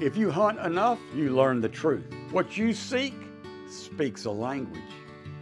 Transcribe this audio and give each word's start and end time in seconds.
If 0.00 0.16
you 0.16 0.30
hunt 0.30 0.60
enough, 0.60 1.00
you 1.12 1.34
learn 1.34 1.60
the 1.60 1.68
truth. 1.68 2.04
What 2.30 2.56
you 2.56 2.72
seek 2.72 3.14
speaks 3.68 4.26
a 4.26 4.30
language 4.30 4.80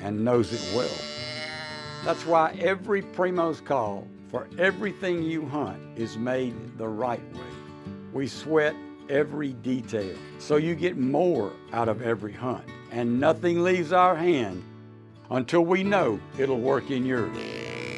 and 0.00 0.24
knows 0.24 0.50
it 0.50 0.74
well. 0.74 0.88
That's 2.06 2.24
why 2.24 2.56
every 2.58 3.02
Primo's 3.02 3.60
call 3.60 4.08
for 4.30 4.48
everything 4.58 5.22
you 5.22 5.44
hunt 5.44 5.78
is 5.94 6.16
made 6.16 6.54
the 6.78 6.88
right 6.88 7.20
way. 7.34 7.40
We 8.14 8.28
sweat 8.28 8.74
every 9.10 9.52
detail 9.52 10.16
so 10.38 10.56
you 10.56 10.74
get 10.74 10.96
more 10.96 11.52
out 11.74 11.90
of 11.90 12.00
every 12.00 12.32
hunt, 12.32 12.64
and 12.90 13.20
nothing 13.20 13.62
leaves 13.62 13.92
our 13.92 14.16
hand 14.16 14.64
until 15.30 15.66
we 15.66 15.84
know 15.84 16.18
it'll 16.38 16.60
work 16.60 16.90
in 16.90 17.04
yours. 17.04 17.36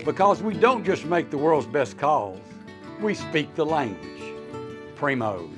Because 0.05 0.43
we 0.43 0.55
don't 0.55 0.85
just 0.85 1.05
make 1.05 1.31
the 1.31 1.39
world's 1.39 1.69
best 1.69 1.99
calls, 1.99 2.41
we 3.01 3.15
speak 3.15 3.55
the 3.55 3.65
language. 3.65 4.35
Primos. 4.97 5.58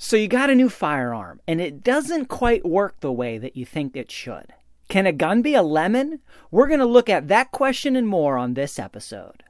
So 0.00 0.16
you 0.16 0.28
got 0.28 0.48
a 0.48 0.54
new 0.54 0.68
firearm, 0.68 1.40
and 1.48 1.60
it 1.60 1.82
doesn't 1.82 2.26
quite 2.26 2.64
work 2.64 3.00
the 3.00 3.12
way 3.12 3.36
that 3.36 3.56
you 3.56 3.66
think 3.66 3.96
it 3.96 4.12
should. 4.12 4.54
Can 4.88 5.06
a 5.06 5.12
gun 5.12 5.42
be 5.42 5.54
a 5.54 5.62
lemon? 5.62 6.20
We're 6.52 6.68
going 6.68 6.78
to 6.78 6.86
look 6.86 7.10
at 7.10 7.26
that 7.26 7.50
question 7.50 7.96
and 7.96 8.06
more 8.06 8.38
on 8.38 8.54
this 8.54 8.78
episode. 8.78 9.42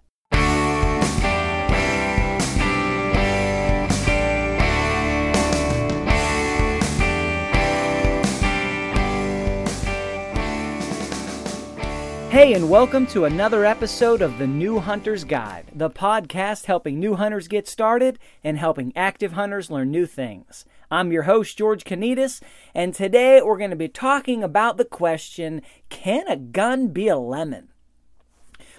Hey, 12.30 12.52
and 12.52 12.68
welcome 12.68 13.06
to 13.06 13.24
another 13.24 13.64
episode 13.64 14.20
of 14.20 14.36
The 14.36 14.46
New 14.46 14.80
Hunter's 14.80 15.24
Guide, 15.24 15.64
the 15.74 15.88
podcast 15.88 16.66
helping 16.66 17.00
new 17.00 17.14
hunters 17.14 17.48
get 17.48 17.66
started 17.66 18.18
and 18.44 18.58
helping 18.58 18.92
active 18.94 19.32
hunters 19.32 19.70
learn 19.70 19.90
new 19.90 20.04
things. 20.04 20.66
I'm 20.90 21.10
your 21.10 21.22
host, 21.22 21.56
George 21.56 21.84
Kanitas, 21.84 22.42
and 22.74 22.94
today 22.94 23.40
we're 23.40 23.56
going 23.56 23.70
to 23.70 23.76
be 23.76 23.88
talking 23.88 24.44
about 24.44 24.76
the 24.76 24.84
question 24.84 25.62
Can 25.88 26.28
a 26.28 26.36
gun 26.36 26.88
be 26.88 27.08
a 27.08 27.16
lemon? 27.16 27.68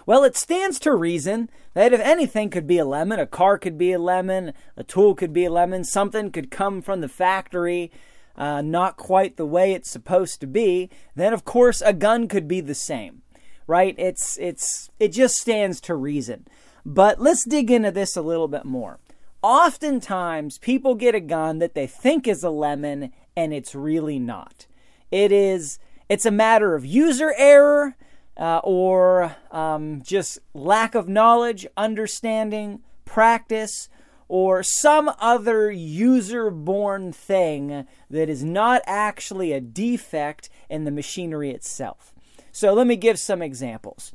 Well, 0.06 0.23
it 0.23 0.38
stands 0.38 0.80
to 0.81 0.94
reason 0.94 1.50
that 1.73 1.91
if 1.91 2.00
anything 2.02 2.52
could 2.52 2.67
be 2.67 2.78
a 2.78 2.86
lemon, 2.86 3.19
a 3.19 3.25
car 3.25 3.58
could 3.58 3.80
be 3.80 3.91
a 3.91 4.00
lemon, 4.00 4.53
a 4.78 4.84
tool 4.84 5.16
could 5.16 5.34
be 5.34 5.45
a 5.45 5.52
lemon, 5.52 5.84
something 5.84 6.31
could 6.31 6.52
come 6.52 6.84
from 6.84 7.02
the 7.02 7.09
factory 7.09 7.91
uh, 8.38 8.61
not 8.61 8.95
quite 8.95 9.38
the 9.38 9.45
way 9.45 9.73
it's 9.73 9.89
supposed 9.89 10.39
to 10.39 10.47
be, 10.47 10.89
then 11.16 11.34
of 11.34 11.44
course 11.44 11.81
a 11.81 11.94
gun 11.94 12.28
could 12.28 12.47
be 12.47 12.61
the 12.61 12.75
same 12.75 13.22
right? 13.70 13.94
It's 14.00 14.36
it's 14.39 14.89
it 15.00 15.09
just 15.09 15.36
stands 15.36 15.80
to 15.81 15.94
reason. 15.94 16.48
But 16.84 17.22
let's 17.22 17.45
dig 17.45 17.70
into 17.70 17.92
this 17.92 18.17
a 18.17 18.22
little 18.22 18.48
bit 18.48 18.66
more. 18.66 19.00
Oftentimes, 19.44 20.58
people 20.58 20.95
get 20.95 21.14
a 21.14 21.20
gun 21.20 21.59
that 21.59 21.75
they 21.75 21.86
think 21.86 22.28
is 22.28 22.44
a 22.44 22.50
lemon 22.50 23.14
and 23.38 23.53
it's 23.53 23.75
really 23.75 24.17
not. 24.17 24.66
It 25.12 25.31
is 25.31 25.78
it's 26.09 26.25
a 26.25 26.31
matter 26.31 26.73
of 26.73 26.84
user 26.84 27.34
error 27.38 27.95
uh, 28.36 28.59
or 28.64 29.35
um, 29.52 30.02
just 30.02 30.40
lack 30.56 30.96
of 30.96 31.08
knowledge, 31.08 31.68
understanding, 31.78 32.81
practice, 33.06 33.88
or 34.28 34.63
some 34.63 35.12
other 35.19 35.69
user 35.72 36.50
born 36.50 37.13
thing 37.13 37.85
that 38.09 38.29
is 38.29 38.44
not 38.44 38.81
actually 38.88 39.52
a 39.52 39.62
defect 39.62 40.50
in 40.69 40.85
the 40.85 40.91
machinery 40.91 41.52
itself. 41.52 42.13
So 42.51 42.73
let 42.73 42.87
me 42.87 42.95
give 42.95 43.19
some 43.19 43.41
examples. 43.41 44.13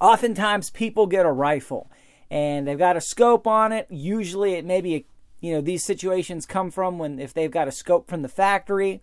Oftentimes, 0.00 0.70
people 0.70 1.06
get 1.06 1.26
a 1.26 1.32
rifle 1.32 1.90
and 2.30 2.66
they've 2.66 2.78
got 2.78 2.96
a 2.96 3.00
scope 3.00 3.46
on 3.46 3.72
it. 3.72 3.86
Usually, 3.90 4.54
it 4.54 4.64
may 4.64 4.80
be, 4.80 5.06
you 5.40 5.52
know, 5.52 5.60
these 5.60 5.84
situations 5.84 6.46
come 6.46 6.70
from 6.70 6.98
when 6.98 7.18
if 7.18 7.34
they've 7.34 7.50
got 7.50 7.68
a 7.68 7.72
scope 7.72 8.08
from 8.08 8.22
the 8.22 8.28
factory, 8.28 9.00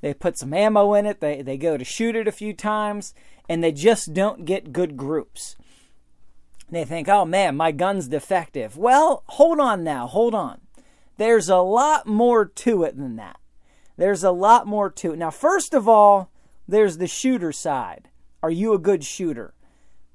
they 0.00 0.12
put 0.12 0.36
some 0.36 0.52
ammo 0.52 0.92
in 0.94 1.06
it, 1.06 1.20
they, 1.20 1.40
they 1.40 1.56
go 1.56 1.76
to 1.76 1.84
shoot 1.84 2.16
it 2.16 2.28
a 2.28 2.32
few 2.32 2.52
times, 2.52 3.14
and 3.48 3.62
they 3.62 3.72
just 3.72 4.12
don't 4.12 4.44
get 4.44 4.72
good 4.72 4.96
groups. 4.96 5.56
They 6.70 6.84
think, 6.84 7.08
oh 7.08 7.24
man, 7.24 7.56
my 7.56 7.72
gun's 7.72 8.08
defective. 8.08 8.76
Well, 8.76 9.22
hold 9.28 9.60
on 9.60 9.84
now, 9.84 10.06
hold 10.06 10.34
on. 10.34 10.60
There's 11.16 11.48
a 11.48 11.58
lot 11.58 12.06
more 12.06 12.44
to 12.44 12.82
it 12.82 12.96
than 12.96 13.16
that. 13.16 13.38
There's 13.96 14.24
a 14.24 14.32
lot 14.32 14.66
more 14.66 14.90
to 14.90 15.12
it. 15.12 15.18
Now, 15.18 15.30
first 15.30 15.72
of 15.72 15.88
all, 15.88 16.30
there's 16.68 16.98
the 16.98 17.06
shooter 17.06 17.52
side. 17.52 18.08
Are 18.42 18.50
you 18.50 18.74
a 18.74 18.78
good 18.78 19.04
shooter? 19.04 19.54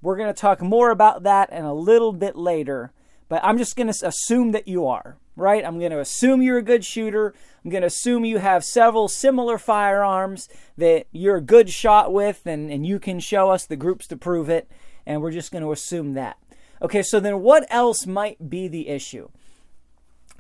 We're 0.02 0.16
going 0.16 0.34
to 0.34 0.40
talk 0.40 0.62
more 0.62 0.92
about 0.92 1.24
that 1.24 1.52
in 1.52 1.66
a 1.66 1.74
little 1.74 2.14
bit 2.14 2.36
later, 2.36 2.92
but 3.28 3.44
I'm 3.44 3.58
just 3.58 3.76
going 3.76 3.92
to 3.92 4.08
assume 4.08 4.52
that 4.52 4.68
you 4.68 4.88
are, 4.88 5.18
right? 5.36 5.66
I'm 5.66 5.78
going 5.78 5.92
to 5.92 6.00
assume 6.00 6.42
you're 6.42 6.58
a 6.58 6.64
good 6.64 6.86
shooter. 6.86 7.34
I'm 7.64 7.70
going 7.70 7.82
to 7.82 7.88
assume 7.88 8.24
you 8.24 8.38
have 8.38 8.64
several 8.64 9.08
similar 9.08 9.58
firearms 9.58 10.48
that 10.78 11.08
you're 11.12 11.38
a 11.38 11.42
good 11.42 11.70
shot 11.70 12.14
with, 12.14 12.46
and, 12.46 12.72
and 12.72 12.86
you 12.86 13.00
can 13.00 13.20
show 13.20 13.52
us 13.52 13.66
the 13.66 13.76
groups 13.76 14.08
to 14.08 14.18
prove 14.18 14.50
it, 14.50 14.72
and 15.06 15.22
we're 15.22 15.32
just 15.32 15.52
going 15.52 15.64
to 15.64 15.72
assume 15.72 16.14
that. 16.14 16.38
Okay, 16.82 17.04
so 17.04 17.20
then 17.20 17.42
what 17.42 17.66
else 17.70 18.06
might 18.06 18.50
be 18.50 18.68
the 18.70 18.88
issue? 18.88 19.30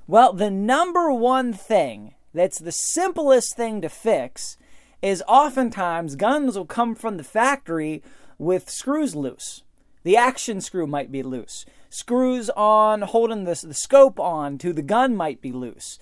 Well, 0.08 0.32
the 0.32 0.50
number 0.50 1.12
one 1.12 1.52
thing 1.54 2.16
that's 2.34 2.60
the 2.60 2.72
simplest 2.72 3.58
thing 3.58 3.82
to 3.82 3.90
fix 3.90 4.58
is 5.02 5.24
oftentimes 5.28 6.16
guns 6.16 6.58
will 6.58 6.66
come 6.66 6.96
from 6.96 7.18
the 7.18 7.24
factory 7.24 8.04
with 8.38 8.70
screws 8.70 9.16
loose. 9.16 9.64
The 10.04 10.18
action 10.18 10.62
screw 10.62 10.88
might 10.88 11.12
be 11.12 11.24
loose. 11.24 11.66
Screws 11.90 12.50
on 12.52 13.02
holding 13.02 13.44
the, 13.44 13.60
the 13.64 13.74
scope 13.74 14.20
on 14.20 14.58
to 14.60 14.74
the 14.74 14.82
gun 14.82 15.16
might 15.16 15.42
be 15.42 15.52
loose. 15.52 16.00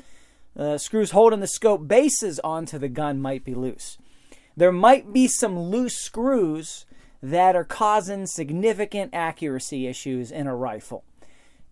Uh, 0.57 0.77
screws 0.77 1.11
holding 1.11 1.39
the 1.39 1.47
scope 1.47 1.87
bases 1.87 2.39
onto 2.43 2.77
the 2.77 2.89
gun 2.89 3.21
might 3.21 3.43
be 3.43 3.53
loose. 3.53 3.97
There 4.55 4.71
might 4.71 5.13
be 5.13 5.27
some 5.27 5.59
loose 5.59 5.95
screws 5.95 6.85
that 7.21 7.55
are 7.55 7.63
causing 7.63 8.25
significant 8.25 9.13
accuracy 9.13 9.87
issues 9.87 10.31
in 10.31 10.47
a 10.47 10.55
rifle. 10.55 11.03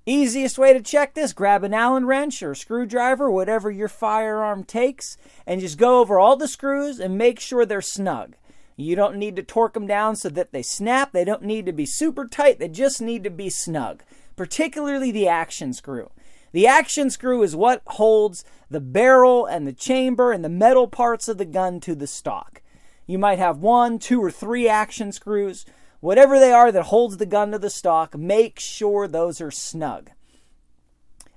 Easiest 0.07 0.59
way 0.59 0.71
to 0.71 0.81
check 0.81 1.16
this 1.16 1.33
grab 1.33 1.63
an 1.63 1.73
Allen 1.73 2.05
wrench 2.05 2.43
or 2.43 2.53
screwdriver, 2.53 3.31
whatever 3.31 3.71
your 3.71 3.88
firearm 3.88 4.63
takes, 4.63 5.17
and 5.47 5.61
just 5.61 5.79
go 5.79 5.99
over 5.99 6.19
all 6.19 6.35
the 6.35 6.47
screws 6.47 6.99
and 6.99 7.17
make 7.17 7.39
sure 7.39 7.66
they're 7.66 7.81
snug. 7.81 8.35
You 8.77 8.95
don't 8.95 9.17
need 9.17 9.35
to 9.38 9.43
torque 9.43 9.73
them 9.73 9.88
down 9.88 10.16
so 10.16 10.29
that 10.29 10.51
they 10.51 10.61
snap. 10.61 11.11
They 11.11 11.23
don't 11.23 11.41
need 11.41 11.66
to 11.66 11.73
be 11.73 11.88
super 11.88 12.27
tight. 12.27 12.59
They 12.59 12.67
just 12.67 13.01
need 13.01 13.23
to 13.23 13.31
be 13.31 13.49
snug, 13.49 14.03
particularly 14.35 15.11
the 15.11 15.27
action 15.27 15.73
screw. 15.73 16.11
The 16.51 16.67
action 16.67 17.09
screw 17.09 17.41
is 17.41 17.55
what 17.55 17.81
holds 17.87 18.45
the 18.69 18.81
barrel 18.81 19.47
and 19.47 19.66
the 19.66 19.73
chamber 19.73 20.31
and 20.31 20.45
the 20.45 20.49
metal 20.49 20.87
parts 20.87 21.27
of 21.27 21.39
the 21.39 21.45
gun 21.45 21.79
to 21.79 21.95
the 21.95 22.07
stock. 22.07 22.61
You 23.07 23.17
might 23.17 23.39
have 23.39 23.57
one, 23.57 23.97
two, 23.97 24.23
or 24.23 24.29
three 24.29 24.67
action 24.67 25.11
screws 25.11 25.66
whatever 26.05 26.39
they 26.39 26.51
are 26.51 26.71
that 26.71 26.83
holds 26.83 27.17
the 27.17 27.25
gun 27.25 27.51
to 27.51 27.57
the 27.57 27.69
stock, 27.69 28.16
make 28.16 28.59
sure 28.59 29.07
those 29.07 29.41
are 29.41 29.49
snug. 29.49 30.11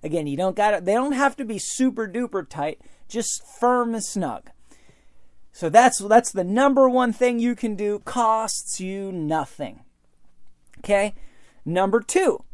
Again, 0.02 0.26
you 0.26 0.36
don't 0.36 0.54
got 0.54 0.84
they 0.84 0.92
don't 0.92 1.12
have 1.12 1.36
to 1.36 1.44
be 1.46 1.58
super 1.58 2.06
duper 2.06 2.46
tight, 2.46 2.78
just 3.08 3.42
firm 3.58 3.94
and 3.94 4.04
snug. 4.04 4.50
So 5.52 5.70
that's 5.70 5.98
that's 5.98 6.30
the 6.30 6.44
number 6.44 6.86
one 6.86 7.14
thing 7.14 7.38
you 7.38 7.56
can 7.56 7.76
do 7.76 8.00
costs 8.00 8.78
you 8.78 9.10
nothing. 9.10 9.80
Okay? 10.80 11.14
Number 11.64 12.00
2 12.00 12.44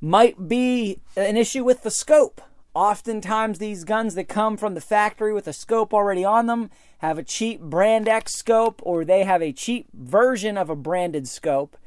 might 0.00 0.48
be 0.48 1.00
an 1.16 1.36
issue 1.36 1.64
with 1.64 1.82
the 1.82 1.90
scope. 1.90 2.40
Oftentimes, 2.76 3.58
these 3.58 3.84
guns 3.84 4.16
that 4.16 4.28
come 4.28 4.58
from 4.58 4.74
the 4.74 4.82
factory 4.82 5.32
with 5.32 5.48
a 5.48 5.54
scope 5.54 5.94
already 5.94 6.26
on 6.26 6.46
them 6.46 6.68
have 6.98 7.16
a 7.16 7.22
cheap 7.22 7.62
brand 7.62 8.06
X 8.06 8.34
scope 8.34 8.82
or 8.84 9.02
they 9.02 9.24
have 9.24 9.40
a 9.40 9.50
cheap 9.50 9.86
version 9.94 10.58
of 10.58 10.68
a 10.68 10.76
branded 10.76 11.26
scope 11.26 11.78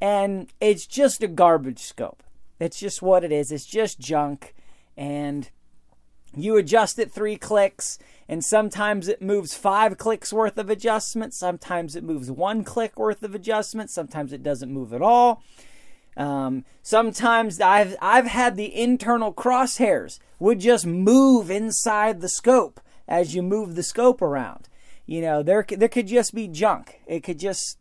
and 0.00 0.46
it's 0.60 0.86
just 0.86 1.24
a 1.24 1.26
garbage 1.26 1.80
scope. 1.80 2.22
It's 2.60 2.78
just 2.78 3.02
what 3.02 3.24
it 3.24 3.32
is. 3.32 3.50
It's 3.50 3.66
just 3.66 3.98
junk 3.98 4.54
and 4.96 5.50
you 6.36 6.56
adjust 6.56 7.00
it 7.00 7.10
3 7.10 7.36
clicks 7.36 7.98
and 8.28 8.44
sometimes 8.44 9.08
it 9.08 9.20
moves 9.20 9.54
5 9.54 9.98
clicks 9.98 10.32
worth 10.32 10.56
of 10.56 10.70
adjustment, 10.70 11.34
sometimes 11.34 11.96
it 11.96 12.04
moves 12.04 12.30
1 12.30 12.62
click 12.62 12.96
worth 12.96 13.24
of 13.24 13.34
adjustment, 13.34 13.90
sometimes 13.90 14.32
it 14.32 14.44
doesn't 14.44 14.72
move 14.72 14.92
at 14.92 15.02
all. 15.02 15.42
Um, 16.18 16.64
sometimes 16.82 17.60
I've 17.60 17.96
I've 18.02 18.26
had 18.26 18.56
the 18.56 18.76
internal 18.76 19.32
crosshairs 19.32 20.18
would 20.40 20.58
just 20.58 20.84
move 20.84 21.48
inside 21.48 22.20
the 22.20 22.28
scope 22.28 22.80
as 23.06 23.34
you 23.34 23.42
move 23.42 23.76
the 23.76 23.84
scope 23.84 24.20
around. 24.20 24.68
You 25.06 25.22
know, 25.22 25.42
there 25.44 25.64
there 25.68 25.88
could 25.88 26.08
just 26.08 26.34
be 26.34 26.48
junk. 26.48 27.00
It 27.06 27.22
could 27.22 27.38
just 27.38 27.78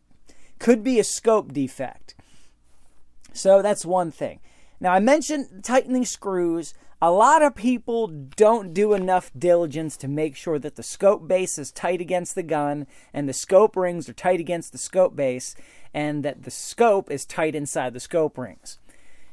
could 0.59 0.83
be 0.83 0.99
a 0.99 1.03
scope 1.03 1.51
defect. 1.51 2.13
So 3.33 3.61
that's 3.63 3.85
one 3.85 4.11
thing. 4.11 4.39
Now 4.79 4.93
I 4.93 4.99
mentioned 4.99 5.63
tightening 5.63 6.05
screws. 6.05 6.75
A 6.99 7.11
lot 7.11 7.43
of 7.43 7.55
people 7.55 8.07
don't 8.07 8.73
do 8.73 8.93
enough 8.93 9.31
diligence 9.37 9.97
to 9.97 10.07
make 10.07 10.35
sure 10.35 10.57
that 10.57 10.75
the 10.75 10.83
scope 10.83 11.27
base 11.27 11.59
is 11.59 11.71
tight 11.71 12.01
against 12.01 12.33
the 12.33 12.41
gun 12.41 12.87
and 13.13 13.29
the 13.29 13.33
scope 13.33 13.75
rings 13.75 14.09
are 14.09 14.13
tight 14.13 14.39
against 14.39 14.71
the 14.71 14.79
scope 14.79 15.15
base 15.15 15.55
and 15.93 16.23
that 16.23 16.43
the 16.43 16.51
scope 16.51 17.09
is 17.11 17.25
tight 17.25 17.55
inside 17.55 17.93
the 17.93 17.99
scope 17.99 18.37
rings. 18.37 18.79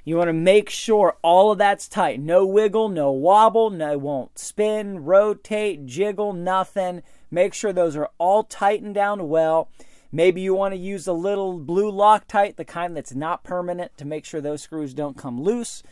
You 0.04 0.16
want 0.16 0.28
to 0.28 0.34
make 0.34 0.68
sure 0.68 1.16
all 1.22 1.50
of 1.50 1.58
that's 1.58 1.88
tight. 1.88 2.20
No 2.20 2.44
wiggle, 2.44 2.90
no 2.90 3.10
wobble, 3.10 3.70
no 3.70 3.96
won't 3.96 4.38
spin, 4.38 5.04
rotate, 5.04 5.86
jiggle, 5.86 6.34
nothing. 6.34 7.02
Make 7.30 7.54
sure 7.54 7.72
those 7.72 7.96
are 7.96 8.10
all 8.18 8.44
tightened 8.44 8.94
down 8.94 9.28
well. 9.28 9.68
Maybe 10.12 10.42
you 10.42 10.54
want 10.54 10.74
to 10.74 10.78
use 10.78 11.06
a 11.06 11.12
little 11.12 11.58
blue 11.58 11.90
Loctite, 11.90 12.56
the 12.56 12.64
kind 12.64 12.96
that's 12.96 13.14
not 13.14 13.42
permanent, 13.42 13.96
to 13.96 14.04
make 14.04 14.24
sure 14.24 14.40
those 14.40 14.62
screws 14.62 14.94
don't 14.94 15.16
come 15.16 15.42
loose, 15.42 15.82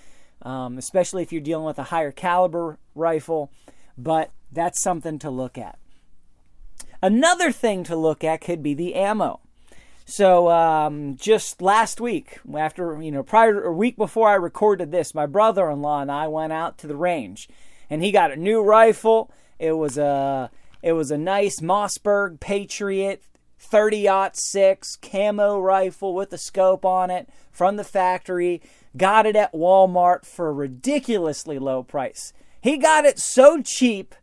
um, 0.42 0.78
especially 0.78 1.22
if 1.22 1.32
you're 1.32 1.40
dealing 1.40 1.64
with 1.64 1.78
a 1.78 1.84
higher 1.84 2.12
caliber 2.12 2.78
rifle. 2.94 3.50
But 3.98 4.30
that's 4.52 4.80
something 4.82 5.18
to 5.20 5.30
look 5.30 5.58
at. 5.58 5.78
Another 7.02 7.50
thing 7.50 7.82
to 7.84 7.96
look 7.96 8.22
at 8.22 8.42
could 8.42 8.62
be 8.62 8.74
the 8.74 8.94
ammo. 8.94 9.40
So 10.04 10.50
um, 10.50 11.16
just 11.16 11.62
last 11.62 12.00
week, 12.00 12.40
after 12.56 13.00
you 13.00 13.10
know, 13.10 13.22
prior 13.22 13.62
a 13.62 13.72
week 13.72 13.96
before 13.96 14.28
I 14.28 14.34
recorded 14.34 14.90
this, 14.90 15.14
my 15.14 15.26
brother-in-law 15.26 16.02
and 16.02 16.10
I 16.10 16.26
went 16.28 16.52
out 16.52 16.78
to 16.78 16.86
the 16.86 16.96
range, 16.96 17.48
and 17.88 18.02
he 18.02 18.12
got 18.12 18.32
a 18.32 18.36
new 18.36 18.62
rifle. 18.62 19.30
It 19.58 19.72
was 19.72 19.96
a 19.96 20.50
it 20.82 20.92
was 20.92 21.10
a 21.10 21.18
nice 21.18 21.60
Mossberg 21.60 22.40
Patriot 22.40 23.22
30 23.58 24.08
6 24.34 24.96
camo 24.96 25.58
rifle 25.60 26.14
with 26.14 26.32
a 26.32 26.38
scope 26.38 26.84
on 26.84 27.10
it 27.10 27.28
from 27.50 27.76
the 27.76 27.84
factory. 27.84 28.60
Got 28.96 29.26
it 29.26 29.36
at 29.36 29.54
Walmart 29.54 30.26
for 30.26 30.48
a 30.48 30.52
ridiculously 30.52 31.58
low 31.58 31.82
price. 31.82 32.32
He 32.60 32.76
got 32.76 33.04
it 33.04 33.18
so 33.18 33.62
cheap, 33.62 34.14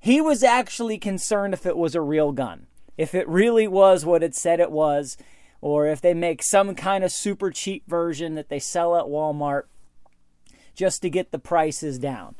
he 0.00 0.20
was 0.20 0.42
actually 0.42 0.98
concerned 0.98 1.54
if 1.54 1.66
it 1.66 1.76
was 1.76 1.94
a 1.94 2.00
real 2.00 2.32
gun. 2.32 2.67
If 2.98 3.14
it 3.14 3.26
really 3.26 3.66
was 3.66 4.04
what 4.04 4.22
it 4.22 4.34
said 4.34 4.60
it 4.60 4.70
was, 4.70 5.16
or 5.62 5.86
if 5.86 6.00
they 6.02 6.12
make 6.12 6.42
some 6.42 6.74
kind 6.74 7.02
of 7.02 7.10
super 7.10 7.50
cheap 7.50 7.84
version 7.88 8.34
that 8.34 8.50
they 8.50 8.58
sell 8.58 8.96
at 8.96 9.04
Walmart 9.04 9.62
just 10.74 11.00
to 11.02 11.10
get 11.10 11.32
the 11.32 11.38
prices 11.38 11.98
down. 11.98 12.36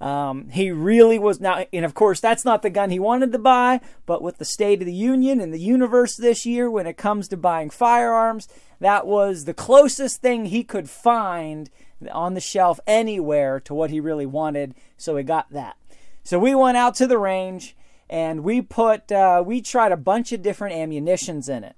Um, 0.00 0.50
he 0.50 0.70
really 0.70 1.18
was 1.18 1.40
now, 1.40 1.64
and 1.72 1.84
of 1.84 1.94
course, 1.94 2.20
that's 2.20 2.44
not 2.44 2.62
the 2.62 2.70
gun 2.70 2.90
he 2.90 3.00
wanted 3.00 3.32
to 3.32 3.38
buy. 3.38 3.80
But 4.06 4.22
with 4.22 4.38
the 4.38 4.44
State 4.44 4.80
of 4.80 4.86
the 4.86 4.92
Union 4.92 5.40
and 5.40 5.52
the 5.52 5.58
universe 5.58 6.16
this 6.16 6.46
year, 6.46 6.70
when 6.70 6.86
it 6.86 6.96
comes 6.96 7.28
to 7.28 7.36
buying 7.36 7.70
firearms, 7.70 8.48
that 8.80 9.06
was 9.06 9.44
the 9.44 9.54
closest 9.54 10.20
thing 10.20 10.46
he 10.46 10.62
could 10.62 10.88
find 10.88 11.70
on 12.12 12.34
the 12.34 12.40
shelf 12.40 12.78
anywhere 12.86 13.58
to 13.60 13.74
what 13.74 13.90
he 13.90 13.98
really 13.98 14.26
wanted. 14.26 14.74
So 14.96 15.16
he 15.16 15.24
got 15.24 15.50
that. 15.50 15.76
So 16.22 16.38
we 16.38 16.54
went 16.54 16.76
out 16.76 16.94
to 16.96 17.06
the 17.06 17.18
range 17.18 17.74
and 18.10 18.42
we 18.42 18.62
put, 18.62 19.10
uh, 19.12 19.42
we 19.44 19.60
tried 19.60 19.92
a 19.92 19.96
bunch 19.96 20.32
of 20.32 20.42
different 20.42 20.74
ammunitions 20.74 21.48
in 21.48 21.64
it. 21.64 21.76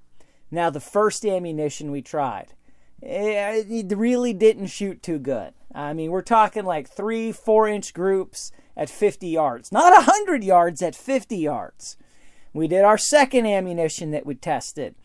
Now, 0.50 0.70
the 0.70 0.80
first 0.80 1.24
ammunition 1.24 1.90
we 1.90 2.02
tried, 2.02 2.54
it 3.02 3.96
really 3.96 4.32
didn't 4.32 4.66
shoot 4.66 5.02
too 5.02 5.18
good. 5.18 5.52
I 5.74 5.92
mean, 5.92 6.10
we're 6.10 6.22
talking 6.22 6.64
like 6.64 6.88
three, 6.88 7.32
four 7.32 7.68
inch 7.68 7.94
groups 7.94 8.50
at 8.76 8.90
50 8.90 9.28
yards, 9.28 9.70
not 9.70 9.92
100 9.92 10.42
yards 10.42 10.82
at 10.82 10.96
50 10.96 11.36
yards. 11.36 11.96
We 12.52 12.66
did 12.66 12.82
our 12.82 12.98
second 12.98 13.46
ammunition 13.46 14.10
that 14.10 14.26
we 14.26 14.34
tested. 14.34 14.96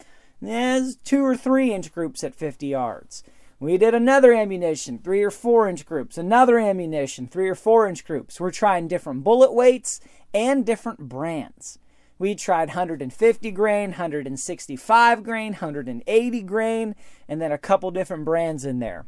There's 0.41 0.95
two 0.97 1.23
or 1.23 1.37
three 1.37 1.73
inch 1.73 1.93
groups 1.93 2.23
at 2.23 2.35
50 2.35 2.67
yards. 2.67 3.23
We 3.59 3.77
did 3.77 3.93
another 3.93 4.33
ammunition, 4.33 4.99
three 4.99 5.23
or 5.23 5.31
four 5.31 5.69
inch 5.69 5.85
groups, 5.85 6.17
another 6.17 6.59
ammunition, 6.59 7.27
three 7.27 7.47
or 7.47 7.55
four 7.55 7.87
inch 7.87 8.03
groups. 8.05 8.39
We're 8.39 8.51
trying 8.51 8.87
different 8.87 9.23
bullet 9.23 9.53
weights 9.53 10.01
and 10.35 10.65
different 10.65 10.99
brands. 10.99 11.79
We 12.19 12.35
tried 12.35 12.69
150 12.69 13.51
grain, 13.51 13.89
165 13.91 15.23
grain, 15.23 15.53
180 15.53 16.41
grain, 16.41 16.95
and 17.27 17.41
then 17.41 17.51
a 17.51 17.57
couple 17.57 17.89
different 17.91 18.25
brands 18.25 18.65
in 18.65 18.79
there. 18.79 19.05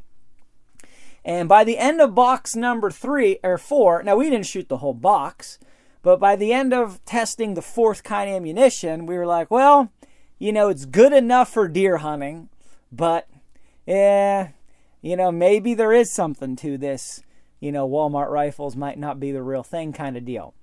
And 1.23 1.49
by 1.49 1.65
the 1.65 1.77
end 1.77 1.99
of 1.99 2.15
box 2.15 2.55
number 2.55 2.89
three 2.89 3.39
or 3.43 3.57
four, 3.57 4.01
now 4.01 4.15
we 4.15 4.29
didn't 4.29 4.45
shoot 4.45 4.69
the 4.69 4.77
whole 4.77 4.93
box, 4.93 5.59
but 6.01 6.19
by 6.19 6.37
the 6.37 6.53
end 6.53 6.73
of 6.73 7.03
testing 7.03 7.53
the 7.53 7.61
fourth 7.61 8.03
kind 8.03 8.29
of 8.29 8.35
ammunition, 8.37 9.05
we 9.05 9.17
were 9.17 9.25
like, 9.25 9.51
well, 9.51 9.91
you 10.39 10.53
know, 10.53 10.69
it's 10.69 10.85
good 10.85 11.11
enough 11.11 11.49
for 11.49 11.67
deer 11.67 11.97
hunting, 11.97 12.47
but 12.91 13.27
yeah, 13.85 14.49
you 15.01 15.17
know, 15.17 15.31
maybe 15.31 15.73
there 15.73 15.91
is 15.91 16.11
something 16.11 16.55
to 16.57 16.77
this. 16.77 17.21
You 17.59 17.71
know, 17.71 17.89
Walmart 17.89 18.29
rifles 18.29 18.75
might 18.75 18.99
not 18.99 19.19
be 19.19 19.31
the 19.31 19.41
real 19.41 19.63
thing 19.63 19.91
kind 19.91 20.15
of 20.15 20.23
deal. 20.23 20.53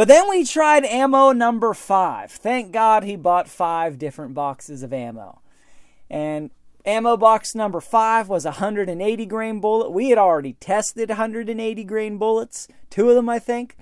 But 0.00 0.08
then 0.08 0.30
we 0.30 0.46
tried 0.46 0.86
ammo 0.86 1.32
number 1.32 1.74
five. 1.74 2.30
Thank 2.30 2.72
God 2.72 3.04
he 3.04 3.16
bought 3.16 3.50
five 3.50 3.98
different 3.98 4.32
boxes 4.32 4.82
of 4.82 4.94
ammo. 4.94 5.42
And 6.08 6.48
Ammo 6.86 7.18
box 7.18 7.54
number 7.54 7.82
five 7.82 8.26
was 8.26 8.46
a 8.46 8.52
180 8.52 9.26
grain 9.26 9.60
bullet. 9.60 9.90
We 9.90 10.08
had 10.08 10.16
already 10.16 10.54
tested 10.54 11.10
180 11.10 11.84
grain 11.84 12.16
bullets, 12.16 12.66
two 12.88 13.10
of 13.10 13.14
them, 13.14 13.28
I 13.28 13.38
think. 13.38 13.76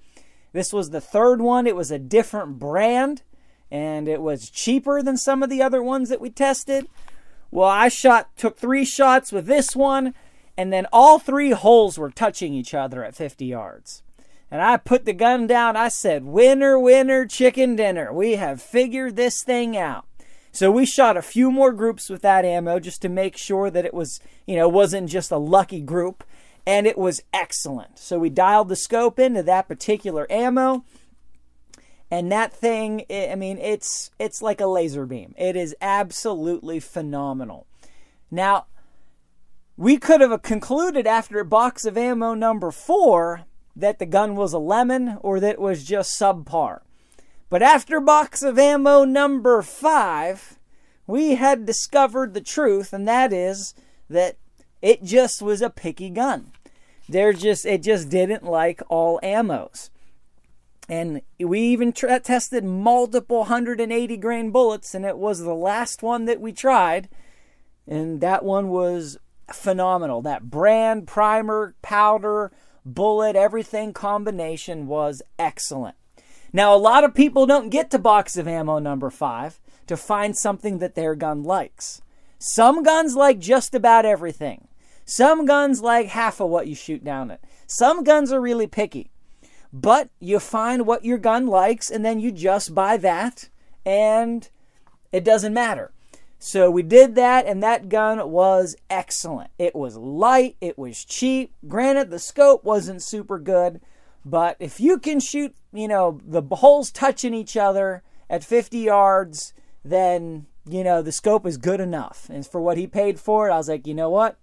This 0.53 0.73
was 0.73 0.91
the 0.91 1.00
third 1.00 1.41
one. 1.41 1.69
It 1.69 1.76
was 1.76 1.93
a 1.93 2.00
different 2.00 2.59
brand 2.59 3.23
and 3.70 4.09
it 4.09 4.20
was 4.20 4.50
cheaper 4.50 5.00
than 5.05 5.17
some 5.17 5.44
of 5.44 5.50
the 5.50 5.62
other 5.62 5.85
ones 5.85 6.09
that 6.09 6.20
we 6.20 6.31
tested. 6.31 6.88
Well, 7.53 7.69
I 7.69 7.87
shot, 7.87 8.37
took 8.37 8.59
three 8.59 8.85
shots 8.85 9.31
with 9.31 9.47
this 9.47 9.76
one, 9.76 10.15
and 10.56 10.73
then 10.73 10.88
all 10.93 11.20
three 11.20 11.53
holes 11.53 11.97
were 11.97 12.11
touching 12.11 12.55
each 12.55 12.75
other 12.75 13.05
at 13.05 13.15
50 13.15 13.44
yards. 13.44 14.03
And 14.50 14.62
I 14.62 14.76
put 14.78 15.04
the 15.04 15.12
gun 15.12 15.46
down. 15.46 15.76
I 15.76 15.88
said, 15.88 16.24
Winner, 16.24 16.78
winner, 16.78 17.26
chicken 17.26 17.76
dinner. 17.76 18.12
We 18.12 18.32
have 18.32 18.62
figured 18.62 19.16
this 19.16 19.42
thing 19.42 19.76
out. 19.76 20.06
So 20.52 20.70
we 20.70 20.86
shot 20.86 21.16
a 21.16 21.22
few 21.22 21.50
more 21.50 21.72
groups 21.72 22.08
with 22.08 22.22
that 22.22 22.44
ammo 22.44 22.80
just 22.80 23.02
to 23.02 23.08
make 23.08 23.36
sure 23.36 23.70
that 23.70 23.84
it 23.84 23.92
was, 23.92 24.20
you 24.46 24.56
know, 24.56 24.68
wasn't 24.68 25.10
just 25.10 25.30
a 25.30 25.36
lucky 25.36 25.80
group 25.80 26.24
and 26.66 26.86
it 26.86 26.98
was 26.98 27.22
excellent. 27.32 27.98
So 27.98 28.18
we 28.18 28.30
dialed 28.30 28.68
the 28.68 28.76
scope 28.76 29.18
into 29.18 29.42
that 29.42 29.68
particular 29.68 30.26
ammo 30.30 30.84
and 32.10 32.32
that 32.32 32.52
thing 32.52 33.05
I 33.10 33.34
mean 33.34 33.58
it's 33.58 34.10
it's 34.19 34.43
like 34.43 34.60
a 34.60 34.67
laser 34.67 35.06
beam. 35.06 35.34
It 35.36 35.56
is 35.56 35.76
absolutely 35.81 36.81
phenomenal. 36.81 37.67
Now, 38.31 38.67
we 39.76 39.96
could 39.96 40.20
have 40.20 40.43
concluded 40.43 41.06
after 41.06 41.38
a 41.38 41.44
box 41.44 41.84
of 41.84 41.96
ammo 41.96 42.34
number 42.34 42.70
4 42.70 43.44
that 43.79 43.99
the 43.99 44.06
gun 44.06 44.35
was 44.35 44.53
a 44.53 44.58
lemon 44.58 45.19
or 45.20 45.41
that 45.41 45.55
it 45.55 45.61
was 45.61 45.85
just 45.85 46.19
subpar. 46.19 46.81
But 47.49 47.63
after 47.63 48.01
box 48.01 48.43
of 48.43 48.58
ammo 48.58 49.05
number 49.05 49.63
five, 49.63 50.58
we 51.06 51.37
had 51.37 51.65
discovered 51.65 52.35
the 52.35 52.41
truth, 52.41 52.93
and 52.93 53.08
that 53.08 53.32
is 53.32 53.75
that 54.11 54.37
it 54.82 55.03
just 55.03 55.41
was 55.41 55.63
a 55.63 55.70
picky 55.70 56.11
gun. 56.11 56.53
There 57.08 57.32
just 57.32 57.65
it 57.65 57.82
just 57.82 58.11
didn't 58.11 58.44
like 58.44 58.82
all 58.89 59.19
ammos. 59.23 59.91
And 60.91 61.23
we 61.39 61.61
even 61.61 61.93
tested 61.93 62.65
multiple 62.65 63.41
180 63.41 64.17
grain 64.17 64.51
bullets, 64.51 64.94
and 64.94 65.05
it 65.05 65.19
was 65.19 65.41
the 65.41 65.55
last 65.55 66.03
one 66.03 66.25
that 66.25 66.41
we 66.41 66.53
tried. 66.53 67.08
And 67.87 68.20
that 68.20 68.44
one 68.44 68.69
was 68.69 69.19
phenomenal. 69.53 70.23
That 70.23 70.51
brand, 70.51 71.06
primer, 71.06 71.75
powder, 71.82 72.53
bullet, 72.94 73.36
everything 73.36 73.92
combination 73.92 74.86
was 74.86 75.22
excellent. 75.38 75.96
Now, 76.52 76.74
a 76.74 76.76
lot 76.76 77.04
of 77.04 77.14
people 77.14 77.46
don't 77.46 77.68
get 77.70 77.90
to 77.90 77.98
box 77.98 78.36
of 78.36 78.48
ammo 78.48 78.78
number 78.78 79.10
five 79.10 79.60
to 79.86 79.96
find 79.96 80.36
something 80.36 80.78
that 80.78 80.94
their 80.94 81.14
gun 81.14 81.42
likes. 81.42 82.00
Some 82.38 82.82
guns 82.82 83.16
like 83.16 83.38
just 83.38 83.74
about 83.74 84.04
everything. 84.04 84.68
Some 85.04 85.44
guns 85.44 85.80
like 85.80 86.08
half 86.08 86.40
of 86.40 86.50
what 86.50 86.66
you 86.66 86.74
shoot 86.74 87.04
down 87.04 87.30
it. 87.30 87.42
Some 87.66 88.04
guns 88.04 88.32
are 88.32 88.40
really 88.40 88.66
picky. 88.66 89.10
But 89.72 90.08
you 90.20 90.38
find 90.38 90.86
what 90.86 91.04
your 91.04 91.18
gun 91.18 91.46
likes 91.46 91.90
and 91.90 92.04
then 92.04 92.20
you 92.20 92.32
just 92.32 92.74
buy 92.74 92.96
that 92.98 93.48
and 93.84 94.48
it 95.12 95.24
doesn't 95.24 95.52
matter. 95.52 95.92
So 96.38 96.70
we 96.70 96.82
did 96.82 97.16
that 97.16 97.46
and 97.46 97.62
that 97.62 97.88
gun 97.88 98.30
was 98.30 98.76
excellent. 98.88 99.50
It 99.58 99.74
was 99.74 99.96
light, 99.96 100.56
it 100.60 100.78
was 100.78 101.04
cheap. 101.04 101.52
Granted, 101.66 102.10
the 102.10 102.20
scope 102.20 102.64
wasn't 102.64 103.02
super 103.02 103.38
good, 103.38 103.80
but 104.24 104.56
if 104.60 104.78
you 104.78 104.98
can 104.98 105.18
shoot, 105.18 105.54
you 105.72 105.88
know, 105.88 106.20
the 106.24 106.42
holes 106.42 106.92
touching 106.92 107.34
each 107.34 107.56
other 107.56 108.02
at 108.30 108.44
50 108.44 108.78
yards, 108.78 109.52
then, 109.84 110.46
you 110.68 110.84
know, 110.84 111.02
the 111.02 111.12
scope 111.12 111.46
is 111.46 111.56
good 111.56 111.80
enough. 111.80 112.28
And 112.30 112.46
for 112.46 112.60
what 112.60 112.78
he 112.78 112.86
paid 112.86 113.18
for 113.18 113.48
it, 113.48 113.52
I 113.52 113.56
was 113.56 113.68
like, 113.68 113.86
you 113.86 113.94
know 113.94 114.10
what? 114.10 114.38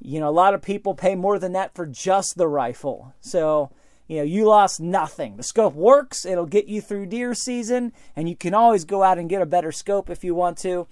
You 0.00 0.18
know, 0.18 0.28
a 0.28 0.30
lot 0.30 0.54
of 0.54 0.62
people 0.62 0.94
pay 0.94 1.14
more 1.14 1.38
than 1.38 1.52
that 1.52 1.74
for 1.74 1.84
just 1.84 2.36
the 2.36 2.48
rifle. 2.48 3.14
So, 3.20 3.70
you 4.08 4.18
know, 4.18 4.24
you 4.24 4.46
lost 4.46 4.80
nothing. 4.80 5.36
The 5.36 5.42
scope 5.42 5.74
works, 5.74 6.24
it'll 6.26 6.46
get 6.46 6.66
you 6.66 6.80
through 6.80 7.06
deer 7.06 7.34
season, 7.34 7.92
and 8.16 8.28
you 8.28 8.36
can 8.36 8.52
always 8.52 8.84
go 8.84 9.02
out 9.02 9.18
and 9.18 9.28
get 9.28 9.42
a 9.42 9.46
better 9.46 9.72
scope 9.72 10.10
if 10.10 10.24
you 10.24 10.34
want 10.34 10.58
to. 10.58 10.86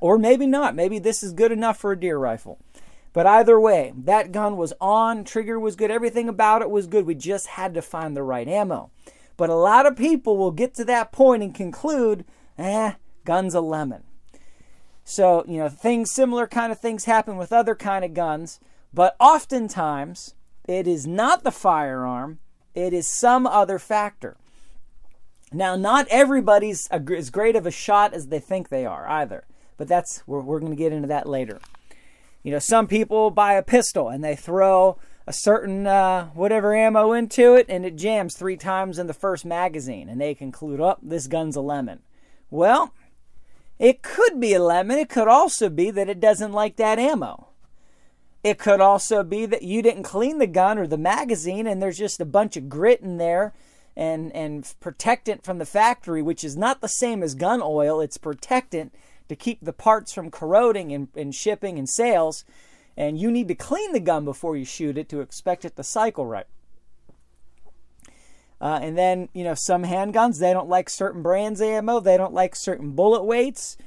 Or 0.00 0.18
maybe 0.18 0.46
not. 0.46 0.74
Maybe 0.74 0.98
this 0.98 1.22
is 1.22 1.32
good 1.32 1.52
enough 1.52 1.78
for 1.78 1.92
a 1.92 2.00
deer 2.00 2.18
rifle. 2.18 2.58
But 3.12 3.26
either 3.26 3.58
way, 3.58 3.92
that 3.96 4.32
gun 4.32 4.56
was 4.56 4.72
on, 4.80 5.24
trigger 5.24 5.58
was 5.58 5.76
good, 5.76 5.90
everything 5.90 6.28
about 6.28 6.62
it 6.62 6.70
was 6.70 6.86
good. 6.86 7.06
We 7.06 7.16
just 7.16 7.48
had 7.48 7.74
to 7.74 7.82
find 7.82 8.16
the 8.16 8.22
right 8.22 8.46
ammo. 8.46 8.90
But 9.36 9.50
a 9.50 9.54
lot 9.54 9.86
of 9.86 9.96
people 9.96 10.36
will 10.36 10.52
get 10.52 10.74
to 10.74 10.84
that 10.84 11.12
point 11.12 11.42
and 11.42 11.54
conclude, 11.54 12.24
eh, 12.56 12.92
gun's 13.24 13.54
a 13.54 13.60
lemon. 13.60 14.04
So, 15.02 15.44
you 15.48 15.58
know, 15.58 15.68
things 15.68 16.12
similar 16.12 16.46
kind 16.46 16.70
of 16.70 16.78
things 16.78 17.06
happen 17.06 17.36
with 17.36 17.52
other 17.52 17.74
kind 17.74 18.04
of 18.04 18.14
guns, 18.14 18.60
but 18.94 19.16
oftentimes 19.18 20.34
it 20.68 20.86
is 20.86 21.06
not 21.06 21.42
the 21.42 21.50
firearm, 21.50 22.38
it 22.74 22.92
is 22.92 23.08
some 23.08 23.46
other 23.46 23.80
factor. 23.80 24.36
Now, 25.52 25.74
not 25.74 26.06
everybody's 26.10 26.86
as 26.88 27.30
great 27.30 27.56
of 27.56 27.66
a 27.66 27.72
shot 27.72 28.14
as 28.14 28.28
they 28.28 28.38
think 28.38 28.68
they 28.68 28.86
are 28.86 29.08
either, 29.08 29.44
but 29.80 29.88
that's 29.88 30.22
we're, 30.26 30.42
we're 30.42 30.60
going 30.60 30.72
to 30.72 30.76
get 30.76 30.92
into 30.92 31.08
that 31.08 31.26
later. 31.26 31.58
You 32.42 32.52
know, 32.52 32.58
some 32.58 32.86
people 32.86 33.30
buy 33.30 33.54
a 33.54 33.62
pistol 33.62 34.10
and 34.10 34.22
they 34.22 34.36
throw 34.36 34.98
a 35.26 35.32
certain 35.32 35.86
uh, 35.86 36.26
whatever 36.34 36.74
ammo 36.74 37.14
into 37.14 37.54
it 37.54 37.64
and 37.66 37.86
it 37.86 37.96
jams 37.96 38.36
three 38.36 38.58
times 38.58 38.98
in 38.98 39.06
the 39.06 39.14
first 39.14 39.46
magazine 39.46 40.10
and 40.10 40.20
they 40.20 40.34
conclude, 40.34 40.82
oh, 40.82 40.98
this 41.00 41.26
gun's 41.26 41.56
a 41.56 41.62
lemon. 41.62 42.00
Well, 42.50 42.92
it 43.78 44.02
could 44.02 44.38
be 44.38 44.52
a 44.52 44.62
lemon. 44.62 44.98
It 44.98 45.08
could 45.08 45.28
also 45.28 45.70
be 45.70 45.90
that 45.92 46.10
it 46.10 46.20
doesn't 46.20 46.52
like 46.52 46.76
that 46.76 46.98
ammo. 46.98 47.48
It 48.44 48.58
could 48.58 48.82
also 48.82 49.22
be 49.22 49.46
that 49.46 49.62
you 49.62 49.80
didn't 49.80 50.02
clean 50.02 50.36
the 50.36 50.46
gun 50.46 50.76
or 50.78 50.86
the 50.86 50.98
magazine 50.98 51.66
and 51.66 51.80
there's 51.80 51.96
just 51.96 52.20
a 52.20 52.26
bunch 52.26 52.58
of 52.58 52.68
grit 52.68 53.00
in 53.00 53.16
there 53.16 53.54
and, 53.96 54.30
and 54.36 54.74
protectant 54.78 55.42
from 55.42 55.56
the 55.56 55.64
factory, 55.64 56.20
which 56.20 56.44
is 56.44 56.54
not 56.54 56.82
the 56.82 56.86
same 56.86 57.22
as 57.22 57.34
gun 57.34 57.62
oil. 57.62 58.02
It's 58.02 58.18
protectant 58.18 58.94
to 59.30 59.36
keep 59.36 59.60
the 59.62 59.72
parts 59.72 60.12
from 60.12 60.28
corroding 60.28 60.90
in, 60.90 61.08
in 61.14 61.30
shipping 61.30 61.78
and 61.78 61.88
sales. 61.88 62.44
And 62.96 63.16
you 63.16 63.30
need 63.30 63.46
to 63.46 63.54
clean 63.54 63.92
the 63.92 64.00
gun 64.00 64.24
before 64.24 64.56
you 64.56 64.64
shoot 64.64 64.98
it 64.98 65.08
to 65.10 65.20
expect 65.20 65.64
it 65.64 65.76
to 65.76 65.84
cycle 65.84 66.26
right. 66.26 66.48
Uh, 68.60 68.80
and 68.82 68.98
then, 68.98 69.28
you 69.32 69.44
know, 69.44 69.54
some 69.54 69.84
handguns, 69.84 70.40
they 70.40 70.52
don't 70.52 70.68
like 70.68 70.90
certain 70.90 71.22
brands 71.22 71.62
ammo, 71.62 72.00
they 72.00 72.16
don't 72.16 72.34
like 72.34 72.56
certain 72.56 72.90
bullet 72.90 73.22
weights. 73.22 73.78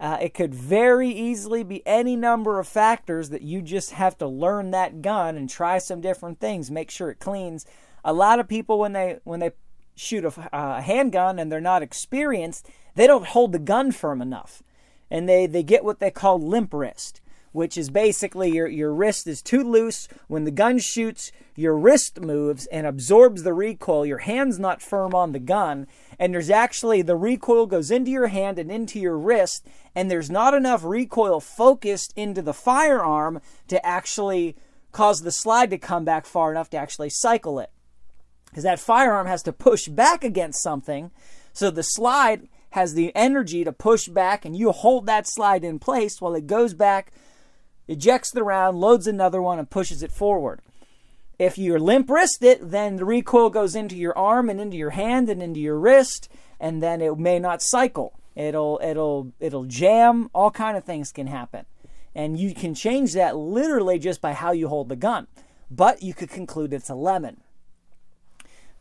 Uh, 0.00 0.18
it 0.20 0.34
could 0.34 0.52
very 0.52 1.08
easily 1.08 1.62
be 1.62 1.86
any 1.86 2.16
number 2.16 2.58
of 2.58 2.66
factors 2.66 3.30
that 3.30 3.42
you 3.42 3.62
just 3.62 3.92
have 3.92 4.18
to 4.18 4.26
learn 4.26 4.72
that 4.72 5.00
gun 5.00 5.36
and 5.36 5.48
try 5.48 5.78
some 5.78 6.00
different 6.00 6.40
things, 6.40 6.72
make 6.72 6.90
sure 6.90 7.08
it 7.08 7.20
cleans. 7.20 7.64
A 8.04 8.12
lot 8.12 8.40
of 8.40 8.48
people, 8.48 8.80
when 8.80 8.92
they 8.92 9.18
when 9.24 9.38
they 9.40 9.52
shoot 9.94 10.24
a, 10.24 10.48
a 10.52 10.82
handgun 10.82 11.38
and 11.38 11.50
they're 11.50 11.60
not 11.60 11.82
experienced, 11.82 12.68
they 12.96 13.06
don't 13.06 13.26
hold 13.26 13.52
the 13.52 13.58
gun 13.60 13.92
firm 13.92 14.20
enough 14.20 14.62
and 15.10 15.28
they, 15.28 15.46
they 15.46 15.62
get 15.62 15.84
what 15.84 16.00
they 16.00 16.10
call 16.10 16.38
limp 16.38 16.72
wrist, 16.72 17.20
which 17.52 17.78
is 17.78 17.90
basically 17.90 18.50
your, 18.50 18.68
your 18.68 18.92
wrist 18.92 19.26
is 19.26 19.42
too 19.42 19.62
loose. 19.62 20.08
When 20.26 20.44
the 20.44 20.50
gun 20.50 20.78
shoots, 20.78 21.32
your 21.56 21.76
wrist 21.76 22.20
moves 22.20 22.66
and 22.66 22.86
absorbs 22.86 23.42
the 23.42 23.54
recoil. 23.54 24.06
Your 24.06 24.18
hand's 24.18 24.58
not 24.58 24.82
firm 24.82 25.14
on 25.14 25.32
the 25.32 25.38
gun, 25.38 25.86
and 26.18 26.32
there's 26.32 26.50
actually 26.50 27.02
the 27.02 27.16
recoil 27.16 27.66
goes 27.66 27.90
into 27.90 28.10
your 28.10 28.28
hand 28.28 28.58
and 28.58 28.70
into 28.70 29.00
your 29.00 29.18
wrist, 29.18 29.66
and 29.94 30.10
there's 30.10 30.30
not 30.30 30.54
enough 30.54 30.84
recoil 30.84 31.40
focused 31.40 32.12
into 32.16 32.42
the 32.42 32.54
firearm 32.54 33.40
to 33.68 33.84
actually 33.84 34.56
cause 34.92 35.20
the 35.20 35.32
slide 35.32 35.70
to 35.70 35.78
come 35.78 36.04
back 36.04 36.26
far 36.26 36.50
enough 36.50 36.70
to 36.70 36.76
actually 36.76 37.10
cycle 37.10 37.58
it. 37.58 37.70
Because 38.46 38.64
that 38.64 38.80
firearm 38.80 39.26
has 39.26 39.42
to 39.42 39.52
push 39.52 39.88
back 39.88 40.24
against 40.24 40.62
something, 40.62 41.10
so 41.52 41.70
the 41.70 41.82
slide 41.82 42.48
has 42.70 42.94
the 42.94 43.14
energy 43.14 43.64
to 43.64 43.72
push 43.72 44.08
back 44.08 44.44
and 44.44 44.56
you 44.56 44.72
hold 44.72 45.06
that 45.06 45.26
slide 45.26 45.64
in 45.64 45.78
place 45.78 46.20
while 46.20 46.34
it 46.34 46.46
goes 46.46 46.74
back, 46.74 47.12
ejects 47.86 48.30
the 48.30 48.44
round, 48.44 48.78
loads 48.78 49.06
another 49.06 49.40
one, 49.40 49.58
and 49.58 49.70
pushes 49.70 50.02
it 50.02 50.12
forward. 50.12 50.60
If 51.38 51.56
you're 51.56 51.78
limp 51.78 52.10
wristed, 52.10 52.58
then 52.70 52.96
the 52.96 53.04
recoil 53.04 53.48
goes 53.48 53.76
into 53.76 53.96
your 53.96 54.16
arm 54.18 54.50
and 54.50 54.60
into 54.60 54.76
your 54.76 54.90
hand 54.90 55.28
and 55.28 55.42
into 55.42 55.60
your 55.60 55.78
wrist, 55.78 56.28
and 56.58 56.82
then 56.82 57.00
it 57.00 57.16
may 57.16 57.38
not 57.38 57.62
cycle. 57.62 58.18
It'll 58.34 58.80
it'll 58.82 59.32
it'll 59.38 59.64
jam. 59.64 60.30
All 60.34 60.50
kind 60.50 60.76
of 60.76 60.84
things 60.84 61.12
can 61.12 61.28
happen, 61.28 61.66
and 62.14 62.38
you 62.38 62.54
can 62.54 62.74
change 62.74 63.12
that 63.12 63.36
literally 63.36 63.98
just 63.98 64.20
by 64.20 64.32
how 64.32 64.50
you 64.50 64.68
hold 64.68 64.88
the 64.88 64.96
gun. 64.96 65.28
But 65.70 66.02
you 66.02 66.12
could 66.12 66.30
conclude 66.30 66.72
it's 66.72 66.90
a 66.90 66.94
lemon. 66.94 67.40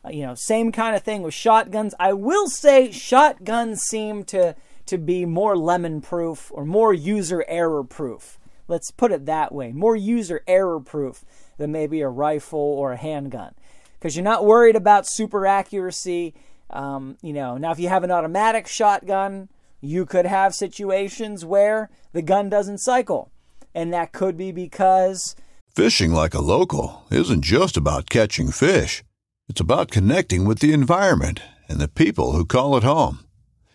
Uh, 0.05 0.09
you 0.09 0.25
know, 0.25 0.35
same 0.35 0.71
kind 0.71 0.95
of 0.95 1.03
thing 1.03 1.21
with 1.21 1.33
shotguns. 1.33 1.93
I 1.99 2.13
will 2.13 2.47
say 2.47 2.91
shotguns 2.91 3.81
seem 3.81 4.23
to 4.25 4.55
to 4.87 4.97
be 4.97 5.25
more 5.25 5.57
lemon 5.57 6.01
proof 6.01 6.49
or 6.53 6.65
more 6.65 6.93
user 6.93 7.43
error 7.47 7.83
proof. 7.83 8.39
Let's 8.67 8.91
put 8.91 9.11
it 9.11 9.25
that 9.25 9.53
way. 9.53 9.71
More 9.71 9.95
user 9.95 10.43
error 10.47 10.79
proof 10.79 11.23
than 11.57 11.71
maybe 11.71 12.01
a 12.01 12.09
rifle 12.09 12.59
or 12.59 12.93
a 12.93 12.97
handgun. 12.97 13.53
Because 13.93 14.15
you're 14.15 14.23
not 14.23 14.45
worried 14.45 14.75
about 14.75 15.07
super 15.07 15.45
accuracy. 15.45 16.33
Um, 16.69 17.17
you 17.21 17.33
know, 17.33 17.57
now 17.57 17.71
if 17.71 17.79
you 17.79 17.89
have 17.89 18.03
an 18.03 18.11
automatic 18.11 18.67
shotgun, 18.67 19.49
you 19.81 20.05
could 20.05 20.25
have 20.25 20.55
situations 20.55 21.45
where 21.45 21.89
the 22.13 22.21
gun 22.21 22.49
doesn't 22.49 22.79
cycle. 22.79 23.31
And 23.73 23.93
that 23.93 24.11
could 24.11 24.37
be 24.37 24.51
because. 24.51 25.35
Fishing 25.75 26.11
like 26.11 26.33
a 26.33 26.41
local 26.41 27.05
isn't 27.11 27.43
just 27.43 27.77
about 27.77 28.09
catching 28.09 28.51
fish. 28.51 29.03
It's 29.49 29.61
about 29.61 29.91
connecting 29.91 30.43
with 30.43 30.59
the 30.59 30.73
environment 30.73 31.41
and 31.69 31.79
the 31.79 31.87
people 31.87 32.33
who 32.33 32.45
call 32.45 32.75
it 32.75 32.83
home. 32.83 33.19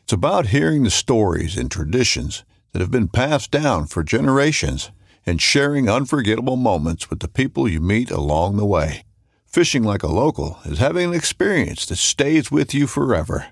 It's 0.02 0.12
about 0.12 0.48
hearing 0.48 0.82
the 0.82 0.90
stories 0.90 1.56
and 1.56 1.70
traditions 1.70 2.44
that 2.72 2.80
have 2.80 2.90
been 2.90 3.08
passed 3.08 3.50
down 3.50 3.86
for 3.86 4.04
generations 4.04 4.90
and 5.24 5.40
sharing 5.40 5.88
unforgettable 5.88 6.56
moments 6.56 7.08
with 7.08 7.20
the 7.20 7.28
people 7.28 7.66
you 7.66 7.80
meet 7.80 8.10
along 8.10 8.56
the 8.56 8.66
way. 8.66 9.04
Fishing 9.46 9.82
like 9.82 10.02
a 10.02 10.08
local 10.08 10.58
is 10.66 10.78
having 10.78 11.08
an 11.08 11.14
experience 11.14 11.86
that 11.86 11.96
stays 11.96 12.50
with 12.50 12.74
you 12.74 12.86
forever. 12.86 13.46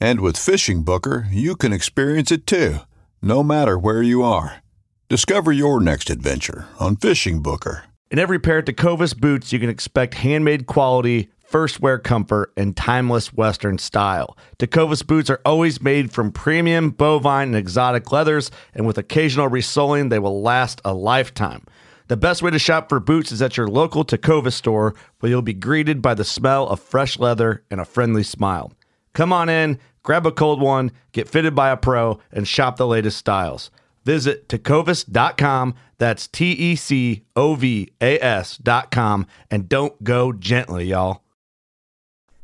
And 0.00 0.20
with 0.20 0.38
Fishing 0.38 0.82
Booker, 0.82 1.26
you 1.30 1.56
can 1.56 1.74
experience 1.74 2.32
it 2.32 2.46
too, 2.46 2.80
no 3.20 3.42
matter 3.42 3.78
where 3.78 4.02
you 4.02 4.22
are. 4.22 4.62
Discover 5.10 5.52
your 5.52 5.80
next 5.80 6.08
adventure 6.08 6.68
on 6.80 6.96
Fishing 6.96 7.42
Booker. 7.42 7.84
In 8.10 8.18
every 8.18 8.38
pair 8.38 8.58
of 8.58 8.64
Tecovas 8.64 9.18
boots, 9.18 9.52
you 9.52 9.58
can 9.58 9.68
expect 9.68 10.14
handmade 10.14 10.66
quality 10.66 11.28
first 11.46 11.80
wear 11.80 11.98
comfort, 11.98 12.52
and 12.56 12.76
timeless 12.76 13.32
Western 13.32 13.78
style. 13.78 14.36
Tecovas 14.58 15.06
boots 15.06 15.30
are 15.30 15.40
always 15.44 15.80
made 15.80 16.12
from 16.12 16.32
premium 16.32 16.90
bovine 16.90 17.48
and 17.48 17.56
exotic 17.56 18.10
leathers, 18.10 18.50
and 18.74 18.86
with 18.86 18.98
occasional 18.98 19.48
resoling, 19.48 20.08
they 20.08 20.18
will 20.18 20.42
last 20.42 20.80
a 20.84 20.92
lifetime. 20.92 21.64
The 22.08 22.16
best 22.16 22.42
way 22.42 22.50
to 22.50 22.58
shop 22.58 22.88
for 22.88 23.00
boots 23.00 23.32
is 23.32 23.42
at 23.42 23.56
your 23.56 23.68
local 23.68 24.04
Tecovas 24.04 24.52
store, 24.52 24.94
where 25.20 25.30
you'll 25.30 25.42
be 25.42 25.54
greeted 25.54 26.02
by 26.02 26.14
the 26.14 26.24
smell 26.24 26.68
of 26.68 26.80
fresh 26.80 27.18
leather 27.18 27.64
and 27.70 27.80
a 27.80 27.84
friendly 27.84 28.22
smile. 28.22 28.72
Come 29.12 29.32
on 29.32 29.48
in, 29.48 29.78
grab 30.02 30.26
a 30.26 30.32
cold 30.32 30.60
one, 30.60 30.92
get 31.12 31.28
fitted 31.28 31.54
by 31.54 31.70
a 31.70 31.76
pro, 31.76 32.20
and 32.30 32.46
shop 32.46 32.76
the 32.76 32.86
latest 32.86 33.18
styles. 33.18 33.70
Visit 34.04 34.48
tecovas.com. 34.48 35.74
That's 35.98 36.28
T 36.28 36.52
E 36.52 36.76
C 36.76 37.24
O 37.34 37.56
V 37.56 37.90
A 38.00 38.20
S.com. 38.20 39.26
And 39.50 39.68
don't 39.68 40.04
go 40.04 40.32
gently, 40.32 40.86
y'all 40.86 41.25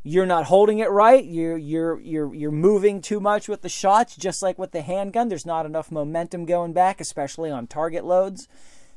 you're 0.04 0.26
not 0.26 0.46
holding 0.46 0.80
it 0.80 0.90
right. 0.90 1.24
You're 1.24 1.56
you're 1.56 2.00
you're 2.00 2.34
you're 2.34 2.50
moving 2.50 3.00
too 3.00 3.20
much 3.20 3.48
with 3.48 3.62
the 3.62 3.68
shots, 3.68 4.16
just 4.16 4.42
like 4.42 4.58
with 4.58 4.72
the 4.72 4.82
handgun. 4.82 5.28
There's 5.28 5.46
not 5.46 5.66
enough 5.66 5.92
momentum 5.92 6.44
going 6.44 6.72
back, 6.72 7.00
especially 7.00 7.50
on 7.50 7.66
target 7.68 8.04
loads. 8.04 8.48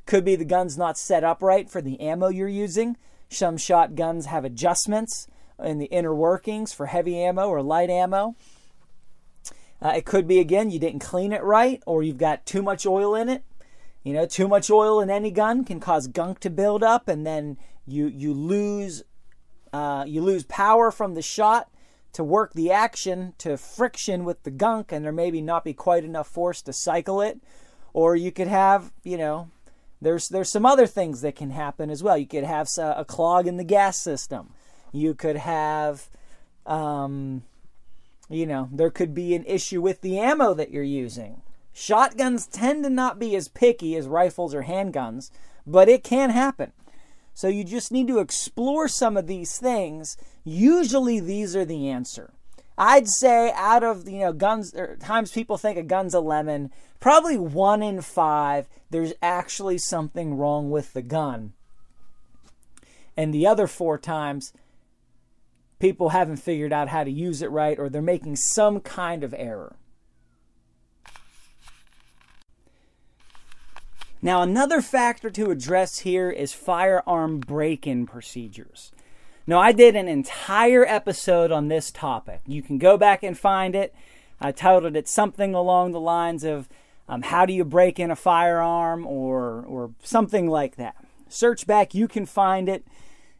Could 0.05 0.25
be 0.25 0.35
the 0.35 0.45
gun's 0.45 0.77
not 0.77 0.97
set 0.97 1.23
up 1.23 1.41
right 1.41 1.69
for 1.69 1.81
the 1.81 1.99
ammo 1.99 2.29
you're 2.29 2.47
using. 2.47 2.97
Some 3.29 3.57
shotguns 3.57 4.27
have 4.27 4.45
adjustments 4.45 5.27
in 5.63 5.77
the 5.77 5.85
inner 5.85 6.13
workings 6.13 6.73
for 6.73 6.87
heavy 6.87 7.19
ammo 7.19 7.47
or 7.47 7.61
light 7.61 7.89
ammo. 7.89 8.35
Uh, 9.81 9.93
it 9.95 10.05
could 10.05 10.27
be 10.27 10.39
again 10.39 10.71
you 10.71 10.79
didn't 10.79 10.99
clean 11.01 11.31
it 11.31 11.43
right, 11.43 11.83
or 11.85 12.01
you've 12.01 12.17
got 12.17 12.45
too 12.47 12.63
much 12.63 12.85
oil 12.85 13.13
in 13.13 13.29
it. 13.29 13.43
You 14.03 14.13
know, 14.13 14.25
too 14.25 14.47
much 14.47 14.71
oil 14.71 14.99
in 14.99 15.09
any 15.11 15.31
gun 15.31 15.63
can 15.65 15.79
cause 15.79 16.07
gunk 16.07 16.39
to 16.39 16.49
build 16.49 16.83
up, 16.83 17.07
and 17.07 17.27
then 17.27 17.57
you 17.85 18.07
you 18.07 18.33
lose 18.33 19.03
uh, 19.75 20.05
you 20.05 20.21
lose 20.21 20.45
power 20.45 20.89
from 20.89 21.15
the 21.15 21.21
shot 21.21 21.69
to 22.13 22.23
work 22.23 22.53
the 22.53 22.71
action 22.71 23.33
to 23.37 23.57
friction 23.57 24.23
with 24.23 24.41
the 24.43 24.51
gunk, 24.51 24.93
and 24.93 25.03
there 25.03 25.11
maybe 25.11 25.41
not 25.41 25.65
be 25.65 25.73
quite 25.73 26.05
enough 26.05 26.27
force 26.27 26.61
to 26.61 26.71
cycle 26.71 27.19
it. 27.19 27.41
Or 27.91 28.15
you 28.15 28.31
could 28.31 28.47
have, 28.47 28.93
you 29.03 29.17
know, 29.17 29.49
there's 30.01 30.29
there's 30.29 30.49
some 30.49 30.65
other 30.65 30.87
things 30.87 31.19
that 31.21 31.35
can 31.35 31.49
happen 31.49 31.89
as 31.89 32.01
well. 32.01 32.17
You 32.17 32.25
could 32.25 32.45
have 32.45 32.69
a 32.77 33.03
clog 33.03 33.47
in 33.47 33.57
the 33.57 33.65
gas 33.65 33.97
system. 33.97 34.53
You 34.93 35.13
could 35.13 35.35
have, 35.35 36.07
um, 36.65 37.43
you 38.29 38.45
know, 38.45 38.69
there 38.71 38.91
could 38.91 39.13
be 39.13 39.35
an 39.35 39.43
issue 39.43 39.81
with 39.81 39.99
the 39.99 40.17
ammo 40.19 40.53
that 40.53 40.71
you're 40.71 40.83
using. 40.83 41.41
Shotguns 41.73 42.47
tend 42.47 42.85
to 42.85 42.89
not 42.89 43.19
be 43.19 43.35
as 43.35 43.49
picky 43.49 43.97
as 43.97 44.07
rifles 44.07 44.55
or 44.55 44.63
handguns, 44.63 45.31
but 45.67 45.89
it 45.89 46.01
can 46.01 46.29
happen. 46.29 46.71
So 47.35 47.49
you 47.49 47.65
just 47.65 47.91
need 47.91 48.07
to 48.07 48.19
explore 48.19 48.87
some 48.87 49.17
of 49.17 49.27
these 49.27 49.59
things. 49.59 50.17
Usually 50.45 51.19
these 51.19 51.55
are 51.55 51.65
the 51.65 51.89
answer. 51.89 52.31
I'd 52.77 53.07
say 53.07 53.51
out 53.55 53.83
of 53.83 54.09
you 54.09 54.19
know 54.19 54.33
guns 54.33 54.73
or 54.73 54.95
times 54.97 55.31
people 55.31 55.57
think 55.57 55.77
a 55.77 55.83
gun's 55.83 56.13
a 56.13 56.19
lemon, 56.19 56.71
probably 56.99 57.37
one 57.37 57.83
in 57.83 58.01
five 58.01 58.67
there's 58.89 59.13
actually 59.21 59.77
something 59.77 60.37
wrong 60.37 60.71
with 60.71 60.93
the 60.93 61.01
gun. 61.01 61.53
And 63.17 63.33
the 63.33 63.45
other 63.45 63.67
four 63.67 63.97
times 63.97 64.53
people 65.79 66.09
haven't 66.09 66.37
figured 66.37 66.71
out 66.71 66.89
how 66.89 67.03
to 67.03 67.11
use 67.11 67.41
it 67.41 67.51
right 67.51 67.77
or 67.77 67.89
they're 67.89 68.01
making 68.01 68.37
some 68.37 68.79
kind 68.79 69.23
of 69.23 69.33
error. 69.37 69.75
Now, 74.25 74.41
another 74.41 74.81
factor 74.81 75.29
to 75.29 75.51
address 75.51 75.99
here 75.99 76.31
is 76.31 76.51
firearm 76.51 77.41
break 77.41 77.85
in 77.85 78.07
procedures. 78.07 78.91
Now, 79.45 79.59
I 79.59 79.71
did 79.71 79.95
an 79.95 80.07
entire 80.07 80.83
episode 80.83 81.51
on 81.51 81.67
this 81.67 81.91
topic. 81.91 82.41
You 82.47 82.63
can 82.63 82.79
go 82.79 82.97
back 82.97 83.21
and 83.21 83.37
find 83.37 83.75
it. 83.75 83.93
I 84.41 84.51
titled 84.51 84.95
it 84.95 85.07
something 85.07 85.53
along 85.53 85.91
the 85.91 85.99
lines 85.99 86.43
of 86.43 86.67
um, 87.07 87.21
How 87.21 87.45
do 87.45 87.53
you 87.53 87.63
break 87.63 87.99
in 87.99 88.09
a 88.09 88.15
firearm 88.15 89.05
or, 89.05 89.63
or 89.63 89.91
something 90.01 90.49
like 90.49 90.77
that. 90.77 90.95
Search 91.29 91.67
back, 91.67 91.93
you 91.93 92.07
can 92.07 92.25
find 92.25 92.67
it. 92.67 92.83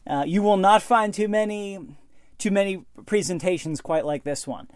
Uh, 0.05 0.23
you 0.27 0.43
will 0.43 0.55
not 0.55 0.83
find 0.83 1.15
too 1.15 1.27
many 1.27 1.79
too 2.37 2.51
many 2.51 2.85
presentations 3.07 3.81
quite 3.81 4.05
like 4.05 4.23
this 4.23 4.45
one. 4.45 4.67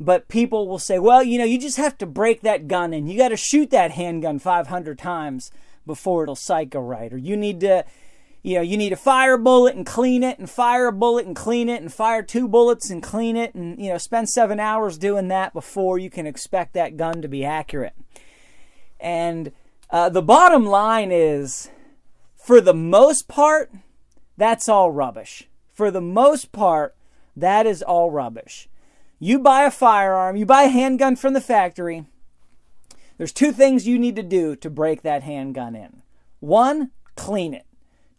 But 0.00 0.28
people 0.28 0.66
will 0.66 0.78
say, 0.78 0.98
well, 0.98 1.22
you 1.22 1.38
know, 1.38 1.44
you 1.44 1.58
just 1.58 1.76
have 1.76 1.96
to 1.98 2.06
break 2.06 2.40
that 2.40 2.66
gun 2.66 2.92
and 2.92 3.08
you 3.08 3.16
got 3.16 3.28
to 3.28 3.36
shoot 3.36 3.70
that 3.70 3.92
handgun 3.92 4.38
500 4.38 4.98
times 4.98 5.50
before 5.86 6.24
it'll 6.24 6.34
cycle 6.34 6.82
right. 6.82 7.12
Or 7.12 7.16
you 7.16 7.36
need 7.36 7.60
to, 7.60 7.84
you 8.42 8.56
know, 8.56 8.60
you 8.60 8.76
need 8.76 8.90
to 8.90 8.96
fire 8.96 9.34
a 9.34 9.38
bullet 9.38 9.76
and 9.76 9.86
clean 9.86 10.24
it 10.24 10.38
and 10.38 10.50
fire 10.50 10.88
a 10.88 10.92
bullet 10.92 11.26
and 11.26 11.36
clean 11.36 11.68
it 11.68 11.80
and 11.80 11.92
fire 11.92 12.22
two 12.22 12.48
bullets 12.48 12.90
and 12.90 13.02
clean 13.02 13.36
it 13.36 13.54
and, 13.54 13.78
you 13.78 13.90
know, 13.90 13.98
spend 13.98 14.28
seven 14.28 14.58
hours 14.58 14.98
doing 14.98 15.28
that 15.28 15.52
before 15.52 15.98
you 15.98 16.10
can 16.10 16.26
expect 16.26 16.74
that 16.74 16.96
gun 16.96 17.22
to 17.22 17.28
be 17.28 17.44
accurate. 17.44 17.94
And 18.98 19.52
uh, 19.90 20.08
the 20.08 20.22
bottom 20.22 20.66
line 20.66 21.12
is, 21.12 21.70
for 22.36 22.60
the 22.60 22.74
most 22.74 23.28
part, 23.28 23.70
that's 24.36 24.68
all 24.68 24.90
rubbish. 24.90 25.48
For 25.72 25.90
the 25.90 26.00
most 26.00 26.52
part, 26.52 26.96
that 27.36 27.66
is 27.66 27.82
all 27.82 28.10
rubbish. 28.10 28.68
You 29.18 29.38
buy 29.38 29.64
a 29.64 29.70
firearm, 29.70 30.36
you 30.36 30.46
buy 30.46 30.64
a 30.64 30.68
handgun 30.68 31.16
from 31.16 31.32
the 31.32 31.40
factory. 31.40 32.04
There's 33.16 33.32
two 33.32 33.52
things 33.52 33.86
you 33.86 33.98
need 33.98 34.16
to 34.16 34.22
do 34.22 34.56
to 34.56 34.68
break 34.68 35.02
that 35.02 35.22
handgun 35.22 35.76
in. 35.76 36.02
One, 36.40 36.90
clean 37.14 37.54
it. 37.54 37.66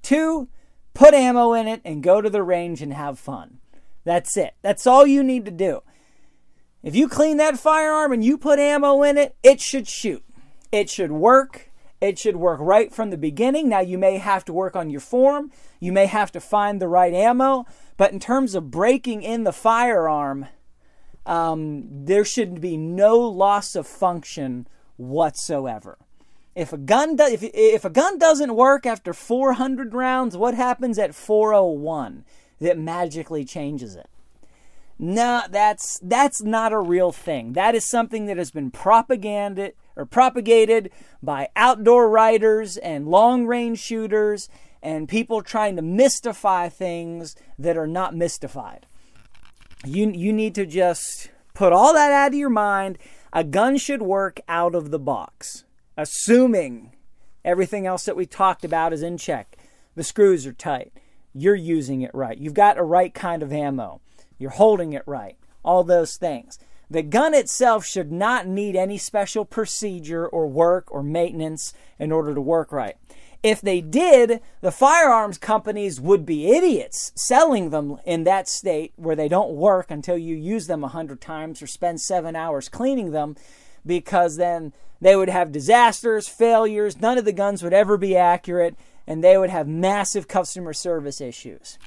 Two, 0.02 0.48
put 0.94 1.14
ammo 1.14 1.54
in 1.54 1.68
it 1.68 1.82
and 1.84 2.02
go 2.02 2.22
to 2.22 2.30
the 2.30 2.44
range 2.44 2.82
and 2.82 2.94
have 2.94 3.20
fun. 3.20 3.60
That's 4.04 4.38
it. 4.38 4.56
That's 4.62 4.88
all 4.88 5.06
you 5.06 5.24
need 5.24 5.46
to 5.46 5.52
do. 5.52 5.82
If 6.82 6.96
you 6.96 7.10
clean 7.10 7.38
that 7.38 7.60
firearm 7.60 8.14
and 8.14 8.24
you 8.24 8.38
put 8.38 8.60
ammo 8.60 9.02
in 9.04 9.18
it, 9.18 9.36
it 9.44 9.60
should 9.60 9.88
shoot. 9.88 10.24
It 10.72 10.90
should 10.90 11.12
work. 11.12 11.72
It 12.00 12.20
should 12.20 12.36
work 12.36 12.60
right 12.62 12.94
from 12.94 13.10
the 13.10 13.18
beginning. 13.18 13.68
Now, 13.68 13.80
you 13.80 13.98
may 13.98 14.18
have 14.18 14.46
to 14.46 14.54
work 14.54 14.76
on 14.76 14.92
your 14.92 15.02
form. 15.02 15.52
You 15.80 15.92
may 15.92 16.06
have 16.06 16.32
to 16.34 16.40
find 16.40 16.80
the 16.80 16.88
right 16.88 17.14
ammo. 17.14 17.66
But 17.98 18.12
in 18.12 18.20
terms 18.20 18.54
of 18.54 18.70
breaking 18.70 19.24
in 19.24 19.44
the 19.44 19.52
firearm, 19.52 20.46
um, 21.26 21.88
there 21.90 22.26
should 22.26 22.62
be 22.62 22.78
no 22.78 23.18
loss 23.18 23.76
of 23.76 23.88
function 23.88 24.68
whatsoever. 24.98 25.98
If 26.56 26.72
a 26.72 26.78
gun 26.78 27.18
do, 27.18 27.26
if, 27.26 27.44
if 27.44 27.84
a 27.84 27.90
gun 27.90 28.18
doesn't 28.18 28.56
work 28.56 28.86
after 28.86 29.14
400 29.14 29.94
rounds, 29.94 30.38
what 30.38 30.54
happens 30.54 30.98
at 30.98 31.14
401 31.14 32.24
that 32.62 32.78
magically 32.78 33.44
changes 33.44 33.96
it? 33.96 34.10
No, 34.98 35.42
that's 35.50 36.00
that's 36.02 36.42
not 36.42 36.72
a 36.72 36.80
real 36.80 37.12
thing. 37.12 37.52
That 37.54 37.76
is 37.76 37.84
something 37.84 38.28
that 38.28 38.38
has 38.38 38.52
been 38.52 38.72
propagated 38.72 39.74
or 39.98 40.06
propagated 40.06 40.90
by 41.22 41.50
outdoor 41.58 42.10
writers 42.10 42.78
and 42.78 43.08
long-range 43.08 43.80
shooters 43.80 44.48
and 44.82 45.10
people 45.10 45.42
trying 45.42 45.76
to 45.76 45.82
mystify 45.82 46.70
things 46.70 47.36
that 47.60 47.76
are 47.76 47.88
not 47.88 48.16
mystified. 48.16 48.86
You 49.86 50.12
you 50.12 50.34
need 50.34 50.56
to 50.56 50.66
just 50.66 51.30
put 51.54 51.74
all 51.74 51.94
that 51.94 52.12
out 52.12 52.30
of 52.30 52.34
your 52.34 52.50
mind. 52.50 52.98
A 53.34 53.44
gun 53.44 53.78
should 53.78 54.02
work 54.02 54.40
out 54.48 54.76
of 54.76 54.92
the 54.92 55.00
box, 55.00 55.66
assuming 55.98 56.92
everything 57.44 57.86
else 57.86 58.06
that 58.06 58.16
we 58.16 58.26
talked 58.26 58.64
about 58.64 58.94
is 58.94 59.04
in 59.04 59.18
check. 59.18 59.58
The 59.96 60.04
screws 60.04 60.46
are 60.48 60.54
tight. 60.54 60.94
You're 61.34 61.56
using 61.56 62.02
it 62.02 62.12
right. 62.14 62.38
You've 62.38 62.54
got 62.54 62.78
a 62.78 62.84
right 62.84 63.14
kind 63.14 63.44
of 63.44 63.52
ammo. 63.52 64.02
You're 64.38 64.52
holding 64.52 64.94
it 64.94 65.04
right. 65.06 65.38
All 65.64 65.84
those 65.84 66.16
things. 66.18 66.58
The 66.90 67.02
gun 67.02 67.34
itself 67.34 67.86
should 67.86 68.12
not 68.12 68.48
need 68.48 68.76
any 68.76 68.98
special 68.98 69.44
procedure 69.44 70.28
or 70.28 70.48
work 70.48 70.92
or 70.92 71.02
maintenance 71.02 71.74
in 72.00 72.12
order 72.12 72.34
to 72.34 72.42
work 72.42 72.72
right. 72.72 72.96
If 73.46 73.62
they 73.62 73.80
did, 73.80 74.42
the 74.62 74.72
firearms 74.72 75.38
companies 75.38 76.02
would 76.02 76.26
be 76.26 76.50
idiots 76.50 77.12
selling 77.14 77.70
them 77.70 78.00
in 78.04 78.24
that 78.24 78.48
state 78.48 78.94
where 78.96 79.16
they 79.16 79.28
don't 79.28 79.52
work 79.52 79.92
until 79.92 80.18
you 80.18 80.36
use 80.36 80.66
them 80.66 80.84
a 80.84 80.88
hundred 80.88 81.22
times 81.22 81.62
or 81.62 81.68
spend 81.68 82.02
seven 82.02 82.36
hours 82.36 82.70
cleaning 82.70 83.12
them, 83.12 83.36
because 83.86 84.38
then 84.38 84.74
they 85.00 85.16
would 85.16 85.30
have 85.30 85.52
disasters, 85.52 86.28
failures, 86.28 87.00
none 87.00 87.20
of 87.20 87.26
the 87.26 87.32
guns 87.32 87.62
would 87.62 87.72
ever 87.72 87.98
be 87.98 88.18
accurate, 88.18 88.76
and 89.06 89.24
they 89.24 89.38
would 89.38 89.52
have 89.52 89.68
massive 89.68 90.28
customer 90.28 90.74
service 90.74 91.22
issues. 91.22 91.78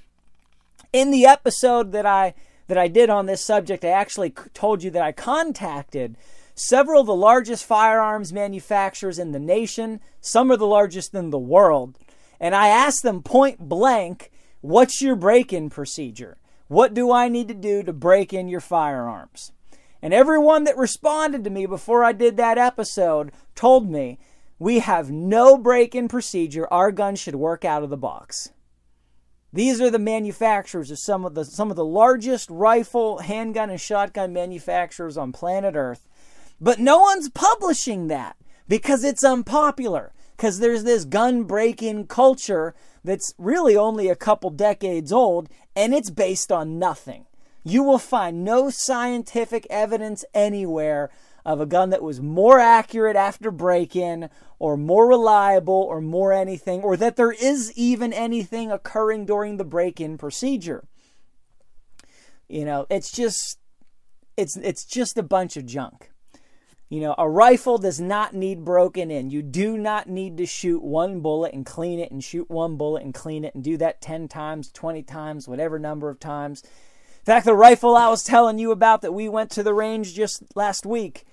In 0.92 1.10
the 1.10 1.26
episode 1.26 1.90
that 1.90 2.06
I 2.06 2.34
that 2.68 2.78
I 2.78 2.86
did 2.86 3.10
on 3.10 3.26
this 3.26 3.44
subject, 3.44 3.84
I 3.84 3.88
actually 3.88 4.30
told 4.54 4.84
you 4.84 4.92
that 4.92 5.02
I 5.02 5.10
contacted 5.10 6.16
several 6.58 7.00
of 7.00 7.06
the 7.06 7.14
largest 7.14 7.64
firearms 7.64 8.32
manufacturers 8.32 9.18
in 9.18 9.32
the 9.32 9.38
nation, 9.38 10.00
some 10.20 10.50
are 10.50 10.56
the 10.56 10.66
largest 10.66 11.14
in 11.14 11.30
the 11.30 11.38
world, 11.38 11.98
and 12.40 12.54
I 12.54 12.68
asked 12.68 13.02
them 13.02 13.22
point 13.22 13.58
blank, 13.60 14.30
What's 14.60 15.00
your 15.00 15.14
break 15.14 15.52
in 15.52 15.70
procedure? 15.70 16.36
What 16.66 16.92
do 16.92 17.12
I 17.12 17.28
need 17.28 17.48
to 17.48 17.54
do 17.54 17.82
to 17.82 17.92
break 17.92 18.32
in 18.32 18.48
your 18.48 18.60
firearms? 18.60 19.52
And 20.02 20.12
everyone 20.12 20.64
that 20.64 20.76
responded 20.76 21.44
to 21.44 21.50
me 21.50 21.66
before 21.66 22.04
I 22.04 22.12
did 22.12 22.36
that 22.36 22.58
episode 22.58 23.32
told 23.54 23.90
me, 23.90 24.18
We 24.58 24.80
have 24.80 25.10
no 25.10 25.56
break 25.56 25.94
in 25.94 26.08
procedure. 26.08 26.66
Our 26.72 26.92
gun 26.92 27.16
should 27.16 27.36
work 27.36 27.64
out 27.64 27.82
of 27.82 27.90
the 27.90 27.96
box. 27.96 28.50
These 29.52 29.80
are 29.80 29.90
the 29.90 29.98
manufacturers 29.98 30.90
of 30.90 30.98
some 30.98 31.24
of 31.24 31.34
the 31.34 31.44
some 31.44 31.70
of 31.70 31.76
the 31.76 31.84
largest 31.84 32.50
rifle, 32.50 33.18
handgun, 33.18 33.70
and 33.70 33.80
shotgun 33.80 34.32
manufacturers 34.32 35.16
on 35.16 35.32
planet 35.32 35.74
Earth. 35.74 36.06
But 36.60 36.78
no 36.78 36.98
one's 36.98 37.28
publishing 37.30 38.08
that 38.08 38.36
because 38.66 39.04
it's 39.04 39.24
unpopular. 39.24 40.12
Because 40.36 40.60
there's 40.60 40.84
this 40.84 41.04
gun 41.04 41.44
breaking 41.44 42.06
culture 42.06 42.74
that's 43.02 43.34
really 43.38 43.76
only 43.76 44.08
a 44.08 44.14
couple 44.14 44.50
decades 44.50 45.12
old 45.12 45.48
and 45.74 45.92
it's 45.92 46.10
based 46.10 46.52
on 46.52 46.78
nothing. 46.78 47.26
You 47.64 47.82
will 47.82 47.98
find 47.98 48.44
no 48.44 48.70
scientific 48.70 49.66
evidence 49.68 50.24
anywhere 50.32 51.10
of 51.44 51.60
a 51.60 51.66
gun 51.66 51.90
that 51.90 52.02
was 52.02 52.20
more 52.20 52.60
accurate 52.60 53.16
after 53.16 53.50
break 53.50 53.96
in, 53.96 54.28
or 54.58 54.76
more 54.76 55.08
reliable, 55.08 55.74
or 55.74 56.00
more 56.00 56.32
anything, 56.32 56.82
or 56.82 56.96
that 56.96 57.16
there 57.16 57.32
is 57.32 57.72
even 57.74 58.12
anything 58.12 58.70
occurring 58.70 59.24
during 59.24 59.56
the 59.56 59.64
break 59.64 60.00
in 60.00 60.18
procedure. 60.18 60.84
You 62.48 62.64
know, 62.64 62.86
it's 62.90 63.10
just 63.10 63.58
it's 64.36 64.56
it's 64.58 64.84
just 64.84 65.16
a 65.16 65.22
bunch 65.22 65.56
of 65.56 65.64
junk. 65.64 66.10
You 66.88 67.00
know, 67.00 67.14
a 67.18 67.28
rifle 67.28 67.76
does 67.76 68.00
not 68.00 68.34
need 68.34 68.64
broken 68.64 69.10
in. 69.10 69.28
You 69.28 69.42
do 69.42 69.76
not 69.76 70.08
need 70.08 70.38
to 70.38 70.46
shoot 70.46 70.82
one 70.82 71.20
bullet 71.20 71.52
and 71.52 71.66
clean 71.66 71.98
it 71.98 72.10
and 72.10 72.24
shoot 72.24 72.48
one 72.50 72.76
bullet 72.76 73.02
and 73.02 73.12
clean 73.12 73.44
it 73.44 73.54
and 73.54 73.62
do 73.62 73.76
that 73.76 74.00
10 74.00 74.28
times, 74.28 74.70
20 74.72 75.02
times, 75.02 75.46
whatever 75.46 75.78
number 75.78 76.08
of 76.08 76.18
times. 76.18 76.62
In 76.62 77.24
fact, 77.24 77.44
the 77.44 77.54
rifle 77.54 77.94
I 77.94 78.08
was 78.08 78.22
telling 78.22 78.58
you 78.58 78.70
about 78.70 79.02
that 79.02 79.12
we 79.12 79.28
went 79.28 79.50
to 79.50 79.62
the 79.62 79.74
range 79.74 80.14
just 80.14 80.42
last 80.54 80.86
week, 80.86 81.26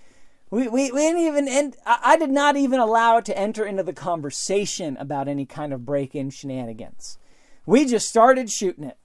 we, 0.52 0.68
we, 0.68 0.91
we 0.91 1.00
didn't 1.00 1.22
even, 1.22 1.48
end, 1.48 1.78
I, 1.86 2.00
I 2.04 2.18
did 2.18 2.32
not 2.32 2.58
even 2.58 2.82
allow 2.82 3.18
it 3.18 3.26
to 3.26 3.38
enter 3.38 3.65
into 3.65 3.84
the 3.84 3.94
conversation 3.94 4.98
about 4.98 5.30
any 5.30 5.46
kind 5.46 5.72
of 5.72 5.86
break 5.86 6.15
in 6.15 6.32
shenanigans. 6.32 7.18
We 7.65 7.86
just 7.86 8.10
started 8.10 8.50
shooting 8.50 8.84
it. 8.84 8.98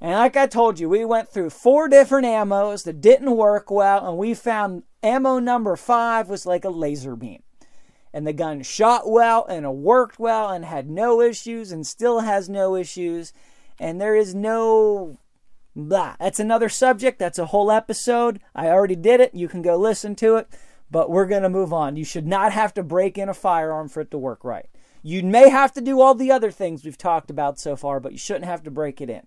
And 0.00 0.12
like 0.12 0.36
I 0.36 0.46
told 0.46 0.78
you, 0.78 0.88
we 0.88 1.04
went 1.04 1.30
through 1.30 1.50
four 1.50 1.88
different 1.88 2.26
ammos 2.26 2.84
that 2.84 3.00
didn't 3.00 3.36
work 3.36 3.70
well, 3.70 4.06
and 4.06 4.16
we 4.16 4.34
found 4.34 4.82
ammo 5.02 5.38
number 5.38 5.76
five 5.76 6.28
was 6.28 6.46
like 6.46 6.64
a 6.64 6.70
laser 6.70 7.16
beam. 7.16 7.42
And 8.12 8.26
the 8.26 8.32
gun 8.32 8.62
shot 8.62 9.10
well 9.10 9.44
and 9.48 9.66
it 9.66 9.70
worked 9.70 10.18
well 10.18 10.48
and 10.48 10.64
had 10.64 10.88
no 10.88 11.20
issues 11.20 11.70
and 11.72 11.86
still 11.86 12.20
has 12.20 12.48
no 12.48 12.74
issues. 12.74 13.32
And 13.78 14.00
there 14.00 14.16
is 14.16 14.34
no 14.34 15.18
blah. 15.76 16.16
That's 16.18 16.40
another 16.40 16.68
subject. 16.68 17.18
That's 17.18 17.38
a 17.38 17.46
whole 17.46 17.70
episode. 17.70 18.40
I 18.54 18.68
already 18.68 18.96
did 18.96 19.20
it. 19.20 19.34
You 19.34 19.46
can 19.48 19.62
go 19.62 19.76
listen 19.76 20.14
to 20.16 20.36
it. 20.36 20.48
But 20.90 21.10
we're 21.10 21.26
going 21.26 21.42
to 21.42 21.50
move 21.50 21.72
on. 21.72 21.96
You 21.96 22.04
should 22.04 22.26
not 22.26 22.52
have 22.52 22.72
to 22.74 22.82
break 22.82 23.18
in 23.18 23.28
a 23.28 23.34
firearm 23.34 23.88
for 23.88 24.00
it 24.00 24.10
to 24.10 24.18
work 24.18 24.42
right. 24.42 24.66
You 25.02 25.22
may 25.22 25.50
have 25.50 25.72
to 25.74 25.80
do 25.80 26.00
all 26.00 26.14
the 26.14 26.32
other 26.32 26.50
things 26.50 26.84
we've 26.84 26.98
talked 26.98 27.30
about 27.30 27.60
so 27.60 27.76
far, 27.76 28.00
but 28.00 28.12
you 28.12 28.18
shouldn't 28.18 28.46
have 28.46 28.62
to 28.64 28.70
break 28.70 29.00
it 29.00 29.10
in. 29.10 29.26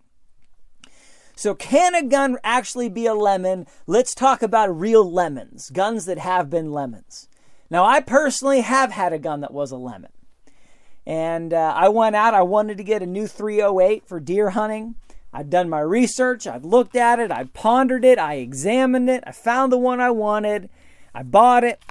So, 1.36 1.56
can 1.56 1.96
a 1.96 2.04
gun 2.04 2.38
actually 2.44 2.89
be 2.89 3.06
a 3.06 3.13
lemon? 3.13 3.65
Let's 3.88 4.13
talk 4.13 4.41
about 4.41 4.80
real 4.80 5.10
lemons, 5.10 5.70
guns 5.70 6.06
that 6.06 6.20
have 6.20 6.50
been 6.50 6.72
lemons. 6.72 7.28
Now, 7.70 7.86
I 7.86 8.02
personally 8.02 8.62
have 8.62 8.91
had 8.91 9.13
a 9.13 9.20
gun 9.20 9.41
that 9.41 9.54
was 9.54 9.72
a 9.72 9.78
lemon. 9.78 10.12
And 11.06 11.54
uh, 11.54 11.74
I 11.76 11.89
went 11.89 12.15
out, 12.15 12.34
I 12.34 12.41
wanted 12.41 12.78
to 12.78 12.84
get 12.84 13.02
a 13.02 13.08
new 13.08 13.28
308 13.28 14.06
for 14.06 14.20
deer 14.20 14.52
hunting. 14.52 14.96
I'd 15.34 15.50
done 15.50 15.70
my 15.70 15.80
research, 15.80 16.46
I'd 16.46 16.65
looked 16.65 16.96
at 16.96 17.20
it, 17.20 17.32
I'd 17.32 17.54
pondered 17.54 18.04
it, 18.04 18.20
I 18.20 18.36
examined 18.36 19.10
it, 19.10 19.24
I 19.26 19.32
found 19.32 19.72
the 19.72 19.78
one 19.78 20.02
I 20.02 20.12
wanted, 20.12 20.70
I 21.15 21.24
bought 21.24 21.63
it, 21.63 21.82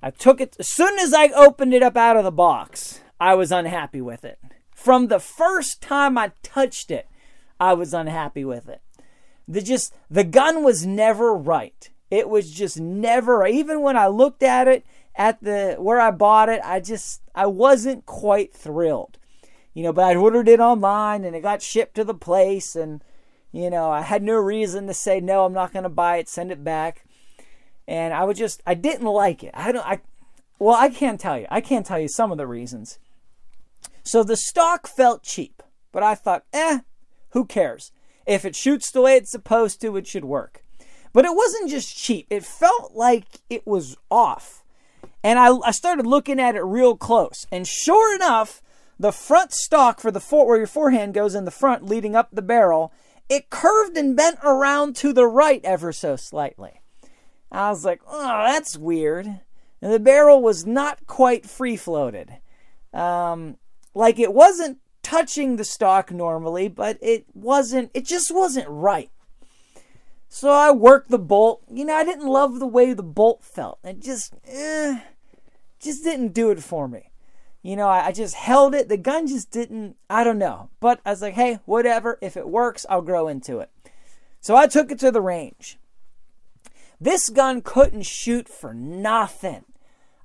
I 0.00 0.10
took 0.10 0.40
it. 0.40 0.54
As 0.60 0.68
soon 0.68 0.96
as 1.00 1.12
I 1.12 1.28
opened 1.28 1.74
it 1.74 1.82
up 1.82 1.96
out 1.96 2.16
of 2.16 2.22
the 2.22 2.30
box, 2.30 3.00
I 3.20 3.34
was 3.34 3.50
unhappy 3.50 4.00
with 4.00 4.24
it. 4.24 4.38
From 4.72 5.08
the 5.08 5.18
first 5.18 5.82
time 5.82 6.16
I 6.16 6.32
touched 6.42 6.92
it, 6.92 7.08
I 7.64 7.72
was 7.72 7.94
unhappy 7.94 8.44
with 8.44 8.68
it. 8.68 8.82
The 9.48 9.62
just 9.62 9.94
the 10.10 10.22
gun 10.22 10.62
was 10.62 10.84
never 10.84 11.34
right. 11.34 11.88
It 12.10 12.28
was 12.28 12.50
just 12.50 12.78
never 12.78 13.46
even 13.46 13.80
when 13.80 13.96
I 13.96 14.06
looked 14.06 14.42
at 14.42 14.68
it 14.68 14.84
at 15.16 15.42
the 15.42 15.76
where 15.78 15.98
I 15.98 16.10
bought 16.10 16.50
it, 16.50 16.60
I 16.62 16.80
just 16.80 17.22
I 17.34 17.46
wasn't 17.46 18.04
quite 18.04 18.52
thrilled. 18.52 19.16
You 19.72 19.82
know, 19.82 19.94
but 19.94 20.04
I 20.04 20.14
ordered 20.14 20.46
it 20.46 20.60
online 20.60 21.24
and 21.24 21.34
it 21.34 21.40
got 21.40 21.62
shipped 21.62 21.94
to 21.94 22.04
the 22.04 22.14
place 22.14 22.76
and 22.76 23.02
you 23.50 23.70
know, 23.70 23.90
I 23.90 24.02
had 24.02 24.22
no 24.22 24.34
reason 24.34 24.86
to 24.88 24.94
say 24.94 25.20
no, 25.20 25.46
I'm 25.46 25.54
not 25.54 25.72
going 25.72 25.84
to 25.84 25.88
buy 25.88 26.18
it, 26.18 26.28
send 26.28 26.50
it 26.52 26.64
back. 26.64 27.06
And 27.88 28.12
I 28.12 28.24
would 28.24 28.36
just 28.36 28.62
I 28.66 28.74
didn't 28.74 29.06
like 29.06 29.42
it. 29.42 29.52
I 29.54 29.72
don't 29.72 29.86
I 29.86 30.00
well, 30.58 30.76
I 30.76 30.90
can't 30.90 31.18
tell 31.18 31.38
you. 31.38 31.46
I 31.50 31.62
can't 31.62 31.86
tell 31.86 31.98
you 31.98 32.08
some 32.08 32.30
of 32.30 32.36
the 32.36 32.46
reasons. 32.46 32.98
So 34.02 34.22
the 34.22 34.36
stock 34.36 34.86
felt 34.86 35.22
cheap, 35.22 35.62
but 35.92 36.02
I 36.02 36.14
thought, 36.14 36.44
"Eh, 36.52 36.80
who 37.34 37.44
cares? 37.44 37.92
If 38.26 38.44
it 38.44 38.56
shoots 38.56 38.90
the 38.90 39.02
way 39.02 39.16
it's 39.16 39.30
supposed 39.30 39.80
to, 39.82 39.96
it 39.96 40.06
should 40.06 40.24
work." 40.24 40.64
But 41.12 41.24
it 41.24 41.36
wasn't 41.36 41.70
just 41.70 41.96
cheap. 41.96 42.26
It 42.28 42.44
felt 42.44 42.94
like 42.94 43.40
it 43.48 43.66
was 43.66 43.96
off. 44.10 44.64
And 45.22 45.38
I, 45.38 45.56
I 45.64 45.70
started 45.70 46.06
looking 46.06 46.40
at 46.40 46.56
it 46.56 46.62
real 46.62 46.96
close. 46.96 47.46
And 47.52 47.68
sure 47.68 48.14
enough, 48.16 48.60
the 48.98 49.12
front 49.12 49.52
stock 49.52 50.00
for 50.00 50.10
the 50.10 50.20
fore, 50.20 50.46
where 50.46 50.58
your 50.58 50.66
forehand 50.66 51.14
goes 51.14 51.34
in 51.34 51.44
the 51.44 51.50
front 51.52 51.84
leading 51.84 52.16
up 52.16 52.30
the 52.32 52.42
barrel, 52.42 52.92
it 53.28 53.48
curved 53.48 53.96
and 53.96 54.16
bent 54.16 54.38
around 54.42 54.96
to 54.96 55.12
the 55.12 55.26
right 55.26 55.60
ever 55.64 55.92
so 55.92 56.16
slightly. 56.16 56.80
I 57.50 57.70
was 57.70 57.84
like, 57.84 58.00
oh, 58.08 58.44
that's 58.44 58.76
weird. 58.76 59.26
And 59.80 59.92
the 59.92 60.00
barrel 60.00 60.42
was 60.42 60.66
not 60.66 61.06
quite 61.06 61.46
free 61.46 61.76
floated. 61.76 62.38
Um, 62.92 63.56
like 63.94 64.18
it 64.18 64.34
wasn't 64.34 64.78
touching 65.04 65.56
the 65.56 65.64
stock 65.64 66.10
normally, 66.10 66.66
but 66.66 66.98
it 67.00 67.26
wasn't, 67.34 67.90
it 67.94 68.04
just 68.04 68.34
wasn't 68.34 68.68
right. 68.68 69.10
So 70.28 70.50
I 70.50 70.72
worked 70.72 71.10
the 71.10 71.18
bolt. 71.18 71.62
You 71.70 71.84
know, 71.84 71.94
I 71.94 72.04
didn't 72.04 72.26
love 72.26 72.58
the 72.58 72.66
way 72.66 72.92
the 72.92 73.04
bolt 73.04 73.44
felt. 73.44 73.78
It 73.84 74.00
just, 74.00 74.34
eh, 74.48 75.00
just 75.78 76.02
didn't 76.02 76.34
do 76.34 76.50
it 76.50 76.62
for 76.62 76.88
me. 76.88 77.10
You 77.62 77.76
know, 77.76 77.88
I, 77.88 78.06
I 78.06 78.12
just 78.12 78.34
held 78.34 78.74
it. 78.74 78.88
The 78.88 78.96
gun 78.96 79.26
just 79.26 79.50
didn't, 79.50 79.96
I 80.10 80.24
don't 80.24 80.38
know. 80.38 80.70
But 80.80 81.00
I 81.06 81.10
was 81.10 81.22
like, 81.22 81.34
hey, 81.34 81.60
whatever. 81.66 82.18
If 82.20 82.36
it 82.36 82.48
works, 82.48 82.84
I'll 82.90 83.00
grow 83.00 83.28
into 83.28 83.60
it. 83.60 83.70
So 84.40 84.56
I 84.56 84.66
took 84.66 84.90
it 84.90 84.98
to 84.98 85.10
the 85.10 85.22
range. 85.22 85.78
This 87.00 87.28
gun 87.28 87.62
couldn't 87.62 88.06
shoot 88.06 88.48
for 88.48 88.74
nothing. 88.74 89.64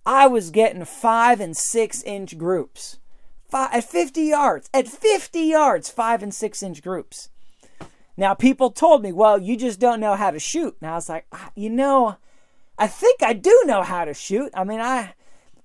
I 0.05 0.27
was 0.27 0.49
getting 0.49 0.85
five 0.85 1.39
and 1.39 1.55
six 1.55 2.01
inch 2.03 2.37
groups. 2.37 2.98
Five, 3.49 3.69
at 3.73 3.83
50 3.83 4.21
yards. 4.21 4.69
At 4.73 4.87
50 4.87 5.39
yards, 5.39 5.89
five 5.89 6.21
and 6.21 6.33
six 6.33 6.61
inch 6.61 6.81
groups. 6.83 7.29
Now, 8.15 8.33
people 8.33 8.69
told 8.69 9.01
me, 9.01 9.11
well, 9.11 9.37
you 9.37 9.57
just 9.57 9.79
don't 9.79 9.99
know 9.99 10.15
how 10.15 10.31
to 10.31 10.39
shoot. 10.39 10.75
And 10.81 10.91
I 10.91 10.95
was 10.95 11.09
like, 11.09 11.25
you 11.55 11.69
know, 11.69 12.17
I 12.77 12.87
think 12.87 13.23
I 13.23 13.33
do 13.33 13.63
know 13.65 13.81
how 13.81 14.05
to 14.05 14.13
shoot. 14.13 14.51
I 14.53 14.63
mean, 14.63 14.81
I 14.81 15.13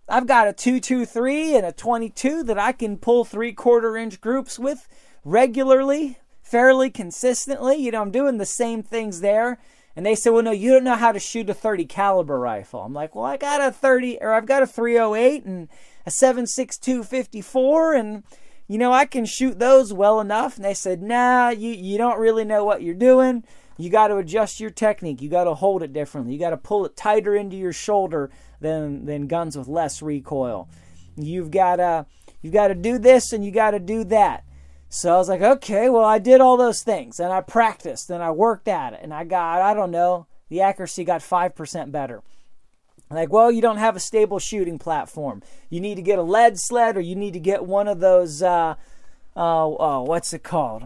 I've 0.08 0.26
got 0.26 0.48
a 0.48 0.52
223 0.52 1.56
and 1.56 1.66
a 1.66 1.72
22 1.72 2.42
that 2.44 2.58
I 2.58 2.72
can 2.72 2.98
pull 2.98 3.24
three 3.24 3.52
quarter 3.52 3.96
inch 3.96 4.20
groups 4.20 4.58
with 4.58 4.88
regularly, 5.24 6.18
fairly 6.42 6.90
consistently. 6.90 7.76
You 7.76 7.90
know, 7.90 8.02
I'm 8.02 8.10
doing 8.10 8.38
the 8.38 8.46
same 8.46 8.82
things 8.82 9.20
there. 9.20 9.58
And 9.96 10.04
they 10.04 10.14
said, 10.14 10.30
well, 10.30 10.42
no, 10.42 10.50
you 10.50 10.72
don't 10.72 10.84
know 10.84 10.96
how 10.96 11.12
to 11.12 11.20
shoot 11.20 11.48
a 11.48 11.54
30 11.54 11.84
caliber 11.86 12.38
rifle. 12.38 12.80
I'm 12.80 12.92
like, 12.92 13.14
well, 13.14 13.24
I 13.24 13.36
got 13.36 13.60
a 13.60 13.70
30 13.70 14.18
or 14.20 14.32
I've 14.32 14.46
got 14.46 14.62
a 14.62 14.66
308 14.66 15.44
and 15.44 15.68
a 16.06 16.10
7.62 16.10 17.04
54 17.04 17.94
and 17.94 18.22
you 18.66 18.78
know, 18.78 18.92
I 18.92 19.04
can 19.04 19.26
shoot 19.26 19.58
those 19.58 19.92
well 19.92 20.20
enough. 20.20 20.56
And 20.56 20.64
they 20.64 20.74
said, 20.74 21.02
nah, 21.02 21.50
you, 21.50 21.70
you 21.70 21.98
don't 21.98 22.18
really 22.18 22.44
know 22.44 22.64
what 22.64 22.82
you're 22.82 22.94
doing. 22.94 23.44
You 23.76 23.90
got 23.90 24.08
to 24.08 24.16
adjust 24.16 24.60
your 24.60 24.70
technique. 24.70 25.20
You 25.20 25.28
got 25.28 25.44
to 25.44 25.54
hold 25.54 25.82
it 25.82 25.92
differently. 25.92 26.32
You 26.32 26.38
got 26.38 26.50
to 26.50 26.56
pull 26.56 26.86
it 26.86 26.96
tighter 26.96 27.34
into 27.34 27.56
your 27.56 27.72
shoulder 27.72 28.30
than 28.60 29.04
than 29.04 29.26
guns 29.26 29.58
with 29.58 29.68
less 29.68 30.00
recoil. 30.00 30.68
You've 31.16 31.50
got 31.50 31.76
to 31.76 32.06
you 32.40 32.50
got 32.50 32.68
to 32.68 32.74
do 32.74 32.98
this 32.98 33.32
and 33.32 33.44
you 33.44 33.50
got 33.50 33.72
to 33.72 33.80
do 33.80 34.04
that. 34.04 34.44
So 34.88 35.12
I 35.12 35.16
was 35.16 35.28
like, 35.28 35.42
okay, 35.42 35.88
well 35.88 36.04
I 36.04 36.20
did 36.20 36.40
all 36.40 36.56
those 36.56 36.82
things 36.82 37.18
and 37.18 37.32
I 37.32 37.40
practiced 37.40 38.10
and 38.10 38.22
I 38.22 38.30
worked 38.30 38.68
at 38.68 38.92
it 38.92 39.00
and 39.02 39.12
I 39.12 39.24
got 39.24 39.60
I 39.60 39.74
don't 39.74 39.90
know 39.90 40.28
the 40.48 40.60
accuracy 40.60 41.04
got 41.04 41.20
five 41.20 41.56
percent 41.56 41.90
better. 41.90 42.22
Like, 43.14 43.32
well, 43.32 43.50
you 43.50 43.62
don't 43.62 43.76
have 43.76 43.96
a 43.96 44.00
stable 44.00 44.38
shooting 44.38 44.78
platform. 44.78 45.42
You 45.70 45.80
need 45.80 45.96
to 45.96 46.02
get 46.02 46.18
a 46.18 46.22
lead 46.22 46.58
sled 46.58 46.96
or 46.96 47.00
you 47.00 47.14
need 47.14 47.32
to 47.32 47.40
get 47.40 47.64
one 47.64 47.88
of 47.88 48.00
those. 48.00 48.42
Uh, 48.42 48.74
uh, 49.36 49.66
oh, 49.66 50.02
what's 50.02 50.32
it 50.32 50.42
called? 50.42 50.84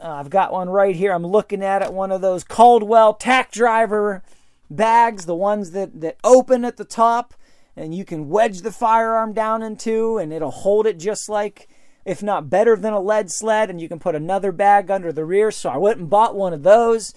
Uh, 0.00 0.12
I've 0.12 0.30
got 0.30 0.52
one 0.52 0.68
right 0.68 0.94
here. 0.94 1.12
I'm 1.12 1.26
looking 1.26 1.62
at 1.62 1.82
it. 1.82 1.92
One 1.92 2.12
of 2.12 2.20
those 2.20 2.44
Caldwell 2.44 3.14
tack 3.14 3.50
driver 3.50 4.22
bags, 4.70 5.26
the 5.26 5.34
ones 5.34 5.70
that, 5.70 6.00
that 6.00 6.16
open 6.24 6.64
at 6.64 6.76
the 6.76 6.84
top 6.84 7.34
and 7.76 7.94
you 7.94 8.04
can 8.04 8.28
wedge 8.28 8.62
the 8.62 8.72
firearm 8.72 9.32
down 9.32 9.62
into 9.62 10.18
and 10.18 10.32
it'll 10.32 10.50
hold 10.50 10.86
it 10.86 10.98
just 10.98 11.28
like, 11.28 11.68
if 12.04 12.22
not 12.22 12.48
better 12.48 12.76
than 12.76 12.92
a 12.92 13.00
lead 13.00 13.30
sled. 13.30 13.68
And 13.68 13.80
you 13.80 13.88
can 13.88 13.98
put 13.98 14.14
another 14.14 14.52
bag 14.52 14.90
under 14.90 15.12
the 15.12 15.24
rear. 15.24 15.50
So 15.50 15.70
I 15.70 15.76
went 15.76 15.98
and 15.98 16.10
bought 16.10 16.34
one 16.34 16.52
of 16.52 16.62
those 16.62 17.14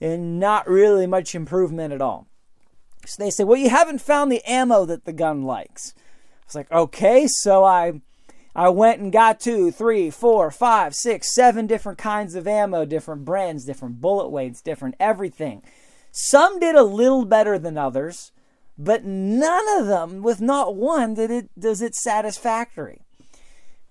and 0.00 0.40
not 0.40 0.68
really 0.68 1.06
much 1.06 1.34
improvement 1.34 1.92
at 1.92 2.00
all. 2.00 2.26
So 3.06 3.22
they 3.22 3.30
say, 3.30 3.44
well, 3.44 3.58
you 3.58 3.70
haven't 3.70 4.00
found 4.00 4.30
the 4.30 4.42
ammo 4.44 4.84
that 4.84 5.04
the 5.04 5.12
gun 5.12 5.42
likes. 5.42 5.94
I 5.96 6.44
was 6.46 6.54
like, 6.54 6.72
okay. 6.72 7.26
So 7.26 7.64
I 7.64 8.00
I 8.54 8.70
went 8.70 9.00
and 9.00 9.12
got 9.12 9.38
two, 9.38 9.70
three, 9.70 10.10
four, 10.10 10.50
five, 10.50 10.94
six, 10.94 11.32
seven 11.32 11.66
different 11.66 11.96
kinds 11.96 12.34
of 12.34 12.48
ammo, 12.48 12.84
different 12.84 13.24
brands, 13.24 13.64
different 13.64 14.00
bullet 14.00 14.30
weights, 14.30 14.60
different 14.60 14.96
everything. 14.98 15.62
Some 16.10 16.58
did 16.58 16.74
a 16.74 16.82
little 16.82 17.24
better 17.24 17.58
than 17.58 17.78
others, 17.78 18.32
but 18.76 19.04
none 19.04 19.64
of 19.78 19.86
them, 19.86 20.22
with 20.22 20.40
not 20.40 20.74
one, 20.74 21.14
did 21.14 21.30
it 21.30 21.50
does 21.58 21.80
it 21.80 21.94
satisfactory. 21.94 23.02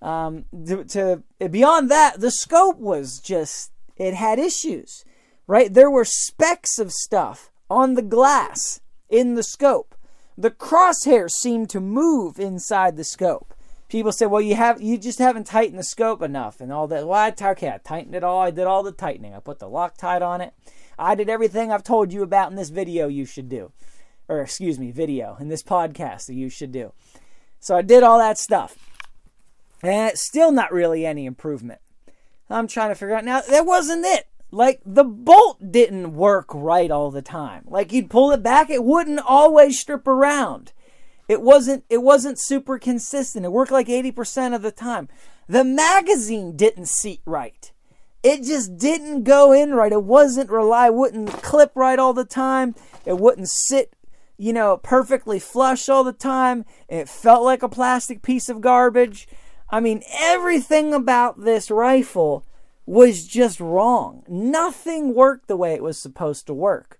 Um, 0.02 0.46
to, 0.67 0.84
to 0.84 1.24
beyond 1.50 1.89
that, 1.89 2.20
the 2.20 2.32
scope 2.32 2.78
was 2.78 3.20
just 3.20 3.72
it 3.96 4.15
had 4.15 4.38
issues, 4.38 5.06
right? 5.48 5.74
There 5.74 5.89
were 5.89 6.06
specks 6.06 6.78
of 6.78 6.91
stuff 6.91 7.52
on 7.70 7.93
the 7.93 8.02
glass 8.02 8.82
in 9.10 9.36
the 9.36 9.43
scope. 9.43 9.96
The 10.38 10.52
crosshairs 10.52 11.32
seemed 11.32 11.70
to 11.72 11.80
move 11.80 12.39
inside 12.39 12.96
the 12.96 13.04
scope. 13.04 13.54
People 13.89 14.12
say, 14.12 14.26
"Well, 14.26 14.41
you 14.41 14.56
have 14.56 14.82
you 14.82 14.98
just 14.98 15.20
haven't 15.20 15.48
tightened 15.48 15.80
the 15.80 15.84
scope 15.84 16.22
enough 16.22 16.60
and 16.60 16.72
all 16.72 16.88
that." 16.88 17.08
Well, 17.08 17.17
I, 17.17 17.34
okay, 17.52 17.70
I 17.70 17.78
tightened 17.78 18.15
it 18.15 18.24
all. 18.24 18.41
I 18.41 18.52
did 18.52 18.65
all 18.65 18.84
the 18.84 18.91
tightening. 18.91 19.34
I 19.34 19.39
put 19.39 19.60
the 19.60 19.70
Loctite 19.70 20.22
on 20.22 20.41
it. 20.41 20.54
I 21.00 21.15
did 21.15 21.30
everything 21.30 21.72
I've 21.72 21.84
told 21.84 22.12
you 22.12 22.22
about 22.22 22.50
in 22.50 22.58
this 22.58 22.70
video 22.70 23.08
you 23.08 23.26
should 23.26 23.50
do. 23.50 23.72
Or 24.28 24.41
excuse 24.41 24.78
me, 24.78 24.91
video 24.91 25.38
in 25.39 25.48
this 25.48 25.63
podcast 25.63 26.26
that 26.26 26.36
you 26.36 26.50
should 26.50 26.72
do. 26.72 26.91
So 27.60 27.76
I 27.76 27.82
did 27.82 28.04
all 28.04 28.20
that 28.20 28.38
stuff. 28.38 28.76
And 29.82 30.12
it's 30.12 30.28
still 30.28 30.52
not 30.52 30.74
really 30.74 31.06
any 31.06 31.26
improvement. 31.26 31.80
I'm 32.50 32.67
trying 32.67 32.89
to 32.89 32.96
figure 32.96 33.15
out 33.15 33.26
now 33.26 33.41
that 33.41 33.65
wasn't 33.65 34.06
it. 34.06 34.28
Like 34.51 34.81
the 34.86 35.03
bolt 35.03 35.71
didn't 35.71 36.15
work 36.15 36.47
right 36.53 36.89
all 36.89 37.12
the 37.12 37.21
time. 37.21 37.63
Like 37.67 37.91
you'd 37.91 38.10
pull 38.10 38.31
it 38.31 38.41
back, 38.41 38.69
it 38.69 38.83
wouldn't 38.83 39.19
always 39.19 39.79
strip 39.79 40.07
around. 40.07 40.71
It 41.27 41.41
wasn't 41.41 41.83
it 41.89 42.01
wasn't 42.01 42.39
super 42.39 42.79
consistent. 42.79 43.45
It 43.45 43.51
worked 43.51 43.71
like 43.71 43.88
80% 43.88 44.55
of 44.55 44.62
the 44.62 44.71
time. 44.71 45.10
The 45.47 45.63
magazine 45.63 46.55
didn't 46.55 46.88
seat 46.88 47.21
right. 47.25 47.71
It 48.23 48.43
just 48.43 48.77
didn't 48.77 49.23
go 49.23 49.51
in 49.51 49.73
right. 49.73 49.91
It 49.91 50.03
wasn't 50.03 50.49
rely 50.49 50.89
wouldn't 50.89 51.31
clip 51.43 51.71
right 51.75 51.99
all 51.99 52.13
the 52.13 52.25
time. 52.25 52.75
It 53.05 53.19
wouldn't 53.19 53.49
sit, 53.49 53.93
you 54.38 54.53
know, 54.53 54.77
perfectly 54.77 55.39
flush 55.39 55.89
all 55.89 56.05
the 56.05 56.13
time. 56.13 56.65
It 56.88 57.10
felt 57.10 57.43
like 57.43 57.63
a 57.63 57.69
plastic 57.69 58.21
piece 58.21 58.47
of 58.47 58.62
garbage. 58.62 59.27
I 59.69 59.81
mean, 59.81 60.03
everything 60.17 60.93
about 60.93 61.43
this 61.43 61.69
rifle 61.69 62.45
was 62.88 63.28
just 63.28 63.60
wrong. 63.60 64.23
Nothing 64.28 65.13
worked 65.13 65.47
the 65.47 65.58
way 65.58 65.73
it 65.76 65.84
was 65.84 66.02
supposed 66.02 66.47
to 66.47 66.54
work. 66.56 67.00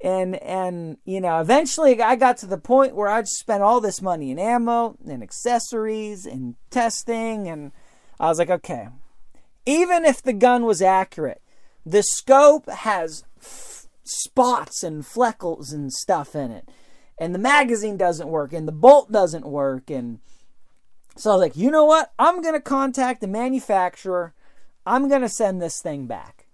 and 0.00 0.36
and 0.36 0.96
you 1.04 1.20
know 1.20 1.40
eventually 1.40 2.00
i 2.00 2.14
got 2.14 2.36
to 2.36 2.46
the 2.46 2.56
point 2.56 2.94
where 2.94 3.08
i 3.08 3.20
just 3.20 3.38
spent 3.38 3.64
all 3.64 3.80
this 3.80 4.00
money 4.00 4.30
in 4.30 4.38
ammo 4.38 4.96
and 5.08 5.24
accessories 5.24 6.24
and 6.24 6.54
testing 6.70 7.48
and 7.48 7.72
i 8.20 8.28
was 8.28 8.38
like 8.38 8.48
okay 8.50 8.88
even 9.66 10.04
if 10.04 10.22
the 10.22 10.32
gun 10.32 10.64
was 10.64 10.80
accurate 10.80 11.42
the 11.84 12.02
scope 12.02 12.68
has 12.70 13.24
spots 14.04 14.84
and 14.84 15.02
fleckles 15.02 15.72
and 15.72 15.92
stuff 15.92 16.36
in 16.36 16.52
it 16.52 16.68
and 17.18 17.34
the 17.34 17.38
magazine 17.40 17.96
doesn't 17.96 18.28
work 18.28 18.52
and 18.52 18.68
the 18.68 18.72
bolt 18.72 19.10
doesn't 19.10 19.46
work 19.46 19.90
and 19.90 20.20
so 21.16 21.30
i 21.30 21.34
was 21.34 21.40
like 21.40 21.56
you 21.56 21.72
know 21.72 21.84
what 21.84 22.12
i'm 22.20 22.40
going 22.40 22.54
to 22.54 22.60
contact 22.60 23.20
the 23.20 23.26
manufacturer 23.26 24.32
i'm 24.88 25.08
going 25.08 25.22
to 25.22 25.28
send 25.28 25.60
this 25.60 25.80
thing 25.80 26.06
back 26.06 26.46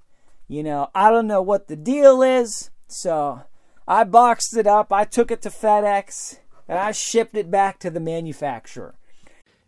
you 0.49 0.62
know 0.62 0.90
i 0.94 1.11
don't 1.11 1.27
know 1.27 1.42
what 1.42 1.68
the 1.68 1.77
deal 1.77 2.23
is 2.23 2.70
so 2.88 3.42
I 3.87 4.05
boxed 4.05 4.57
it 4.57 4.66
up, 4.66 4.92
I 4.92 5.05
took 5.05 5.31
it 5.31 5.42
to 5.42 5.51
FedEx, 5.51 6.38
and 6.66 6.79
I 6.79 6.92
shipped 6.92 7.37
it 7.37 7.51
back 7.51 7.79
to 7.81 7.90
the 7.90 8.01
manufacturer. 8.01 8.94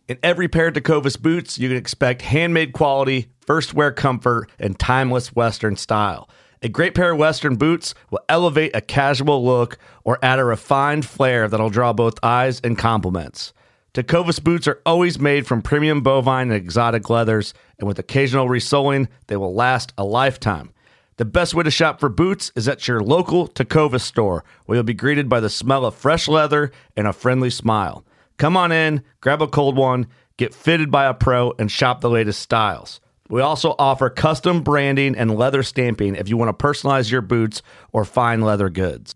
In 0.07 0.17
every 0.23 0.47
pair 0.47 0.67
of 0.67 0.73
Tecovas 0.73 1.21
boots, 1.21 1.59
you 1.59 1.67
can 1.67 1.77
expect 1.77 2.23
handmade 2.23 2.73
quality, 2.73 3.27
first 3.45 3.75
wear 3.75 3.91
comfort, 3.91 4.49
and 4.57 4.79
timeless 4.79 5.35
Western 5.35 5.75
style. 5.75 6.27
A 6.63 6.69
great 6.69 6.95
pair 6.95 7.11
of 7.11 7.19
Western 7.19 7.57
boots 7.57 7.93
will 8.09 8.21
elevate 8.27 8.75
a 8.75 8.81
casual 8.81 9.45
look 9.45 9.77
or 10.03 10.17
add 10.23 10.39
a 10.39 10.45
refined 10.45 11.05
flair 11.05 11.47
that'll 11.47 11.69
draw 11.69 11.93
both 11.93 12.17
eyes 12.23 12.59
and 12.63 12.75
compliments. 12.75 13.53
Tecovas 13.97 14.43
boots 14.43 14.67
are 14.67 14.79
always 14.85 15.17
made 15.17 15.47
from 15.47 15.63
premium 15.63 16.01
bovine 16.01 16.51
and 16.51 16.53
exotic 16.53 17.09
leathers, 17.09 17.55
and 17.79 17.87
with 17.87 17.97
occasional 17.97 18.47
resoling, 18.47 19.07
they 19.25 19.35
will 19.35 19.55
last 19.55 19.91
a 19.97 20.03
lifetime. 20.03 20.71
The 21.15 21.25
best 21.25 21.55
way 21.55 21.63
to 21.63 21.71
shop 21.71 21.99
for 21.99 22.07
boots 22.07 22.51
is 22.55 22.67
at 22.67 22.87
your 22.87 23.01
local 23.01 23.47
Tecovas 23.47 24.01
store, 24.01 24.43
where 24.65 24.75
you'll 24.75 24.83
be 24.83 24.93
greeted 24.93 25.27
by 25.27 25.39
the 25.39 25.49
smell 25.49 25.83
of 25.83 25.95
fresh 25.95 26.27
leather 26.27 26.71
and 26.95 27.07
a 27.07 27.11
friendly 27.11 27.49
smile. 27.49 28.05
Come 28.37 28.55
on 28.55 28.71
in, 28.71 29.01
grab 29.19 29.41
a 29.41 29.47
cold 29.47 29.75
one, 29.75 30.05
get 30.37 30.53
fitted 30.53 30.91
by 30.91 31.05
a 31.05 31.15
pro, 31.15 31.53
and 31.57 31.71
shop 31.71 32.01
the 32.01 32.09
latest 32.11 32.39
styles. 32.39 33.01
We 33.29 33.41
also 33.41 33.73
offer 33.79 34.11
custom 34.11 34.61
branding 34.61 35.15
and 35.17 35.35
leather 35.35 35.63
stamping 35.63 36.13
if 36.13 36.29
you 36.29 36.37
want 36.37 36.55
to 36.55 36.63
personalize 36.63 37.09
your 37.09 37.21
boots 37.21 37.63
or 37.91 38.05
fine 38.05 38.41
leather 38.41 38.69
goods. 38.69 39.15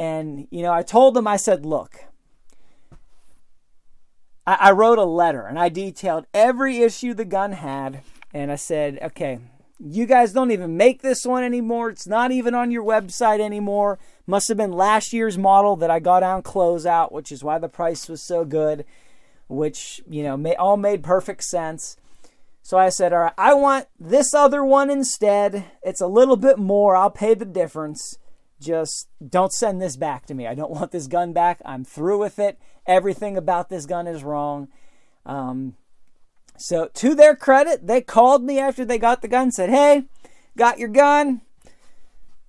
And, 0.00 0.48
you 0.50 0.62
know, 0.62 0.72
I 0.72 0.82
told 0.82 1.12
them, 1.12 1.26
I 1.26 1.36
said, 1.36 1.66
look, 1.66 2.06
I, 4.46 4.54
I 4.54 4.70
wrote 4.70 4.96
a 4.96 5.04
letter 5.04 5.42
and 5.42 5.58
I 5.58 5.68
detailed 5.68 6.24
every 6.32 6.78
issue 6.78 7.12
the 7.12 7.26
gun 7.26 7.52
had. 7.52 8.00
And 8.32 8.50
I 8.50 8.56
said, 8.56 8.98
okay, 9.02 9.40
you 9.78 10.06
guys 10.06 10.32
don't 10.32 10.52
even 10.52 10.78
make 10.78 11.02
this 11.02 11.26
one 11.26 11.44
anymore. 11.44 11.90
It's 11.90 12.06
not 12.06 12.32
even 12.32 12.54
on 12.54 12.70
your 12.70 12.82
website 12.82 13.40
anymore. 13.40 13.98
Must 14.26 14.48
have 14.48 14.56
been 14.56 14.72
last 14.72 15.12
year's 15.12 15.36
model 15.36 15.76
that 15.76 15.90
I 15.90 16.00
got 16.00 16.22
on 16.22 16.42
closeout, 16.42 17.12
which 17.12 17.30
is 17.30 17.44
why 17.44 17.58
the 17.58 17.68
price 17.68 18.08
was 18.08 18.26
so 18.26 18.46
good, 18.46 18.86
which, 19.48 20.00
you 20.08 20.22
know, 20.22 20.38
may, 20.38 20.54
all 20.54 20.78
made 20.78 21.02
perfect 21.02 21.44
sense. 21.44 21.98
So 22.62 22.78
I 22.78 22.88
said, 22.88 23.12
all 23.12 23.18
right, 23.18 23.34
I 23.36 23.52
want 23.52 23.86
this 23.98 24.32
other 24.32 24.64
one 24.64 24.88
instead. 24.88 25.66
It's 25.82 26.00
a 26.00 26.06
little 26.06 26.36
bit 26.36 26.56
more. 26.56 26.96
I'll 26.96 27.10
pay 27.10 27.34
the 27.34 27.44
difference 27.44 28.16
just 28.60 29.08
don't 29.26 29.52
send 29.52 29.80
this 29.80 29.96
back 29.96 30.26
to 30.26 30.34
me. 30.34 30.46
I 30.46 30.54
don't 30.54 30.70
want 30.78 30.92
this 30.92 31.06
gun 31.06 31.32
back. 31.32 31.60
I'm 31.64 31.84
through 31.84 32.18
with 32.18 32.38
it. 32.38 32.58
Everything 32.86 33.36
about 33.36 33.68
this 33.68 33.86
gun 33.86 34.06
is 34.06 34.24
wrong. 34.24 34.68
Um, 35.26 35.76
so, 36.56 36.90
to 36.94 37.14
their 37.14 37.34
credit, 37.34 37.86
they 37.86 38.02
called 38.02 38.44
me 38.44 38.58
after 38.58 38.84
they 38.84 38.98
got 38.98 39.22
the 39.22 39.28
gun, 39.28 39.50
said, 39.50 39.70
Hey, 39.70 40.04
got 40.56 40.78
your 40.78 40.90
gun, 40.90 41.40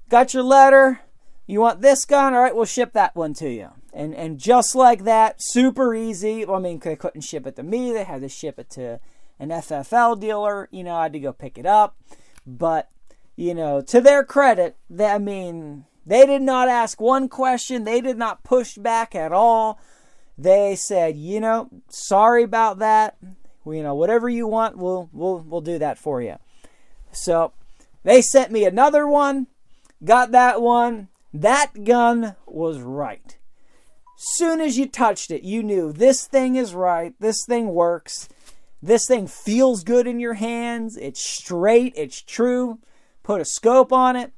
got 0.10 0.34
your 0.34 0.44
letter. 0.44 1.02
You 1.48 1.62
want 1.62 1.82
this 1.82 2.06
gun? 2.06 2.34
All 2.34 2.42
right, 2.42 2.56
we'll 2.56 2.66
ship 2.66 2.94
that 2.94 3.16
one 3.16 3.34
to 3.36 3.50
you. 3.50 3.70
And, 3.94 4.14
and 4.14 4.38
just 4.38 4.76
like 4.76 5.04
that, 5.04 5.36
super 5.40 5.94
easy. 5.94 6.46
I 6.46 6.60
mean, 6.60 6.80
they 6.80 6.96
couldn't 6.96 7.22
ship 7.22 7.48
it 7.48 7.56
to 7.58 7.64
me, 7.64 7.94
they 7.94 8.04
had 8.04 8.22
to 8.22 8.30
ship 8.30 8.60
it 8.60 8.70
to 8.72 9.00
an 9.40 9.50
FFL 9.50 10.20
dealer. 10.20 10.68
You 10.72 10.84
know, 10.84 10.96
I 10.96 11.04
had 11.04 11.14
to 11.14 11.20
go 11.20 11.34
pick 11.34 11.58
it 11.58 11.66
up. 11.66 11.98
But, 12.46 12.90
you 13.36 13.54
know, 13.54 13.82
to 13.82 14.02
their 14.02 14.24
credit, 14.24 14.76
they, 14.90 15.08
I 15.08 15.18
mean, 15.20 15.86
they 16.12 16.26
did 16.26 16.42
not 16.42 16.68
ask 16.68 17.00
one 17.00 17.30
question. 17.30 17.86
They 17.86 18.02
did 18.02 18.18
not 18.18 18.44
push 18.44 18.76
back 18.76 19.16
at 19.16 19.32
all. 19.32 19.80
They 20.38 20.76
said, 20.76 21.16
you 21.16 21.40
know, 21.40 21.70
sorry 21.88 22.44
about 22.44 22.80
that. 22.80 23.16
You 23.66 23.82
know, 23.82 23.96
whatever 23.96 24.28
you 24.28 24.46
want, 24.46 24.78
we'll 24.78 25.10
we'll 25.14 25.38
we'll 25.38 25.62
do 25.62 25.80
that 25.80 25.98
for 25.98 26.22
you. 26.22 26.36
So 27.14 27.54
they 28.04 28.22
sent 28.22 28.52
me 28.52 28.66
another 28.66 29.08
one. 29.08 29.48
Got 30.04 30.34
that 30.34 30.62
one. 30.62 31.08
That 31.34 31.86
gun 31.86 32.36
was 32.46 32.82
right. 32.82 33.38
Soon 34.18 34.60
as 34.60 34.78
you 34.78 34.90
touched 34.90 35.32
it, 35.32 35.44
you 35.44 35.64
knew 35.64 35.94
this 35.94 36.28
thing 36.28 36.58
is 36.58 36.76
right. 36.76 37.14
This 37.22 37.46
thing 37.48 37.70
works. 37.70 38.28
This 38.84 39.08
thing 39.08 39.28
feels 39.28 39.86
good 39.86 40.08
in 40.08 40.20
your 40.20 40.34
hands. 40.34 40.98
It's 40.98 41.24
straight. 41.24 41.94
It's 41.96 42.22
true. 42.22 42.80
Put 43.24 43.40
a 43.40 43.46
scope 43.46 43.94
on 43.94 44.18
it 44.18 44.34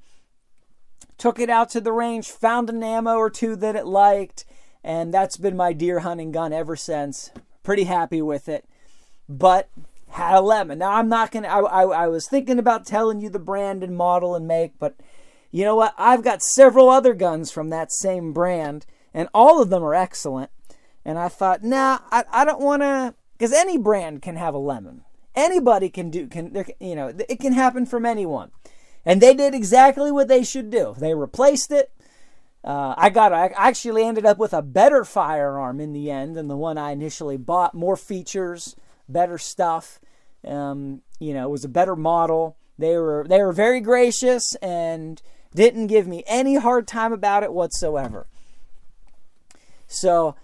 took 1.23 1.39
it 1.39 1.49
out 1.49 1.69
to 1.69 1.79
the 1.79 1.93
range, 1.93 2.29
found 2.29 2.69
an 2.69 2.83
ammo 2.83 3.15
or 3.15 3.29
two 3.29 3.55
that 3.55 3.77
it 3.77 3.85
liked, 3.85 4.43
and 4.83 5.13
that's 5.13 5.37
been 5.37 5.55
my 5.55 5.71
deer 5.71 5.99
hunting 5.99 6.33
gun 6.33 6.51
ever 6.51 6.75
since. 6.75 7.31
Pretty 7.63 7.85
happy 7.85 8.21
with 8.21 8.49
it. 8.49 8.65
But 9.29 9.69
had 10.09 10.35
a 10.35 10.41
lemon. 10.41 10.79
Now 10.79 10.91
I'm 10.91 11.07
not 11.07 11.31
gonna. 11.31 11.47
I, 11.47 11.61
I, 11.61 11.83
I 12.03 12.07
was 12.07 12.27
thinking 12.27 12.59
about 12.59 12.85
telling 12.85 13.21
you 13.21 13.29
the 13.29 13.39
brand 13.39 13.85
and 13.85 13.95
model 13.95 14.35
and 14.35 14.45
make, 14.45 14.77
but 14.79 14.97
you 15.49 15.63
know 15.63 15.77
what? 15.77 15.93
I've 15.97 16.25
got 16.25 16.43
several 16.43 16.89
other 16.89 17.13
guns 17.13 17.51
from 17.51 17.69
that 17.69 17.93
same 17.93 18.33
brand, 18.33 18.85
and 19.13 19.29
all 19.33 19.61
of 19.61 19.69
them 19.69 19.81
are 19.81 19.95
excellent. 19.95 20.51
And 21.05 21.17
I 21.17 21.29
thought, 21.29 21.63
nah, 21.63 21.99
I, 22.11 22.25
I 22.33 22.43
don't 22.43 22.59
want 22.59 22.81
to, 22.81 23.15
because 23.37 23.53
any 23.53 23.77
brand 23.77 24.21
can 24.21 24.35
have 24.35 24.53
a 24.53 24.57
lemon. 24.57 25.05
Anybody 25.35 25.87
can 25.89 26.09
do 26.09 26.27
can 26.27 26.51
there. 26.51 26.67
you 26.81 26.95
know 26.95 27.13
it 27.29 27.39
can 27.39 27.53
happen 27.53 27.85
from 27.85 28.05
anyone. 28.05 28.51
And 29.05 29.21
they 29.21 29.33
did 29.33 29.53
exactly 29.53 30.11
what 30.11 30.27
they 30.27 30.43
should 30.43 30.69
do. 30.69 30.95
They 30.97 31.13
replaced 31.13 31.71
it. 31.71 31.91
Uh, 32.63 32.95
I 32.97 33.09
got 33.09 33.33
I 33.33 33.47
actually 33.55 34.05
ended 34.05 34.25
up 34.25 34.37
with 34.37 34.53
a 34.53 34.61
better 34.61 35.03
firearm 35.03 35.81
in 35.81 35.91
the 35.91 36.09
end 36.09 36.35
than 36.35 36.47
the 36.47 36.55
one 36.55 36.77
I 36.77 36.91
initially 36.91 37.35
bought. 37.35 37.73
More 37.73 37.97
features, 37.97 38.75
better 39.09 39.37
stuff. 39.37 39.99
Um, 40.47 41.01
you 41.19 41.33
know, 41.33 41.47
it 41.47 41.51
was 41.51 41.65
a 41.65 41.69
better 41.69 41.95
model. 41.95 42.55
They 42.77 42.97
were 42.97 43.25
they 43.27 43.41
were 43.41 43.51
very 43.51 43.81
gracious 43.81 44.55
and 44.55 45.21
didn't 45.53 45.87
give 45.87 46.07
me 46.07 46.23
any 46.25 46.55
hard 46.55 46.87
time 46.87 47.11
about 47.11 47.43
it 47.43 47.53
whatsoever. 47.53 48.27
So, 49.87 50.35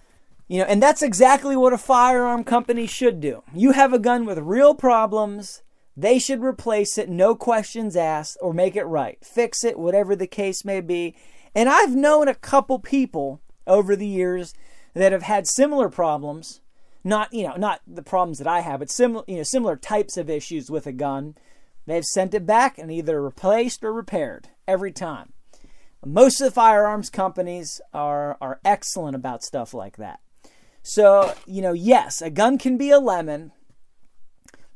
you 0.48 0.60
know, 0.60 0.66
and 0.66 0.84
that's 0.84 1.02
exactly 1.02 1.56
what 1.56 1.74
a 1.74 1.78
firearm 1.78 2.44
company 2.44 2.86
should 2.86 3.22
do. 3.22 3.44
You 3.54 3.72
have 3.72 3.94
a 3.94 4.00
gun 4.00 4.26
with 4.26 4.38
real 4.40 4.76
problems 4.76 5.64
they 6.02 6.18
should 6.18 6.42
replace 6.42 6.98
it, 6.98 7.10
no 7.10 7.36
questions 7.36 7.96
asked, 7.96 8.38
or 8.42 8.54
make 8.54 8.76
it 8.76 8.86
right. 8.86 9.18
Fix 9.24 9.64
it, 9.66 9.78
whatever 9.78 10.16
the 10.16 10.28
case 10.28 10.64
may 10.64 10.80
be. 10.80 11.16
And 11.54 11.68
I've 11.68 11.96
known 11.96 12.28
a 12.28 12.36
couple 12.36 12.80
people 12.80 13.42
over 13.68 13.96
the 13.96 14.08
years 14.08 14.54
that 14.94 15.12
have 15.12 15.24
had 15.24 15.46
similar 15.46 15.90
problems. 15.90 16.62
Not, 17.04 17.34
you 17.34 17.48
know, 17.48 17.56
not 17.56 17.82
the 17.88 18.04
problems 18.04 18.38
that 18.38 18.48
I 18.48 18.62
have, 18.62 18.80
but 18.80 18.92
similar, 18.92 19.24
you 19.28 19.38
know, 19.38 19.44
similar 19.44 19.76
types 19.76 20.16
of 20.16 20.30
issues 20.30 20.70
with 20.70 20.88
a 20.88 20.92
gun. 20.92 21.36
They've 21.86 22.06
sent 22.06 22.34
it 22.34 22.46
back 22.46 22.78
and 22.78 22.92
either 22.92 23.22
replaced 23.22 23.84
or 23.84 23.92
repaired 23.92 24.50
every 24.68 24.92
time. 24.92 25.34
Most 26.06 26.40
of 26.40 26.46
the 26.46 26.52
firearms 26.52 27.10
companies 27.10 27.82
are 27.94 28.38
are 28.40 28.60
excellent 28.64 29.16
about 29.16 29.44
stuff 29.44 29.74
like 29.74 29.98
that. 29.98 30.20
So, 30.82 31.34
you 31.46 31.62
know, 31.62 31.74
yes, 31.74 32.22
a 32.22 32.30
gun 32.30 32.58
can 32.58 32.78
be 32.78 32.90
a 32.90 33.00
lemon, 33.00 33.52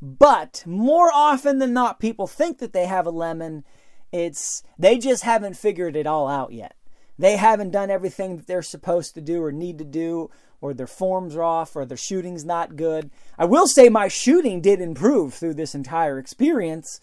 but 0.04 0.64
more 0.66 1.10
often 1.14 1.60
than 1.60 1.72
not 1.72 1.98
people 1.98 2.28
think 2.28 2.58
that 2.58 2.74
they 2.74 2.88
have 2.88 3.06
a 3.06 3.10
lemon. 3.10 3.64
It's 4.12 4.62
they 4.78 4.98
just 4.98 5.24
haven't 5.24 5.56
figured 5.56 5.96
it 5.96 6.06
all 6.06 6.28
out 6.28 6.52
yet. 6.52 6.76
They 7.18 7.38
haven't 7.38 7.72
done 7.72 7.90
everything 7.90 8.36
that 8.36 8.46
they're 8.46 8.62
supposed 8.62 9.14
to 9.14 9.22
do 9.22 9.42
or 9.42 9.54
need 9.54 9.78
to 9.78 9.86
do 9.86 10.30
or 10.60 10.74
their 10.74 10.88
forms 10.88 11.38
are 11.38 11.44
off 11.44 11.74
or 11.74 11.86
their 11.86 11.96
shooting's 11.96 12.44
not 12.44 12.76
good. 12.76 13.12
I 13.38 13.46
will 13.46 13.66
say 13.66 13.88
my 13.88 14.10
shooting 14.10 14.60
did 14.60 14.82
improve 14.82 15.36
through 15.36 15.54
this 15.54 15.74
entire 15.74 16.20
experience 16.20 17.00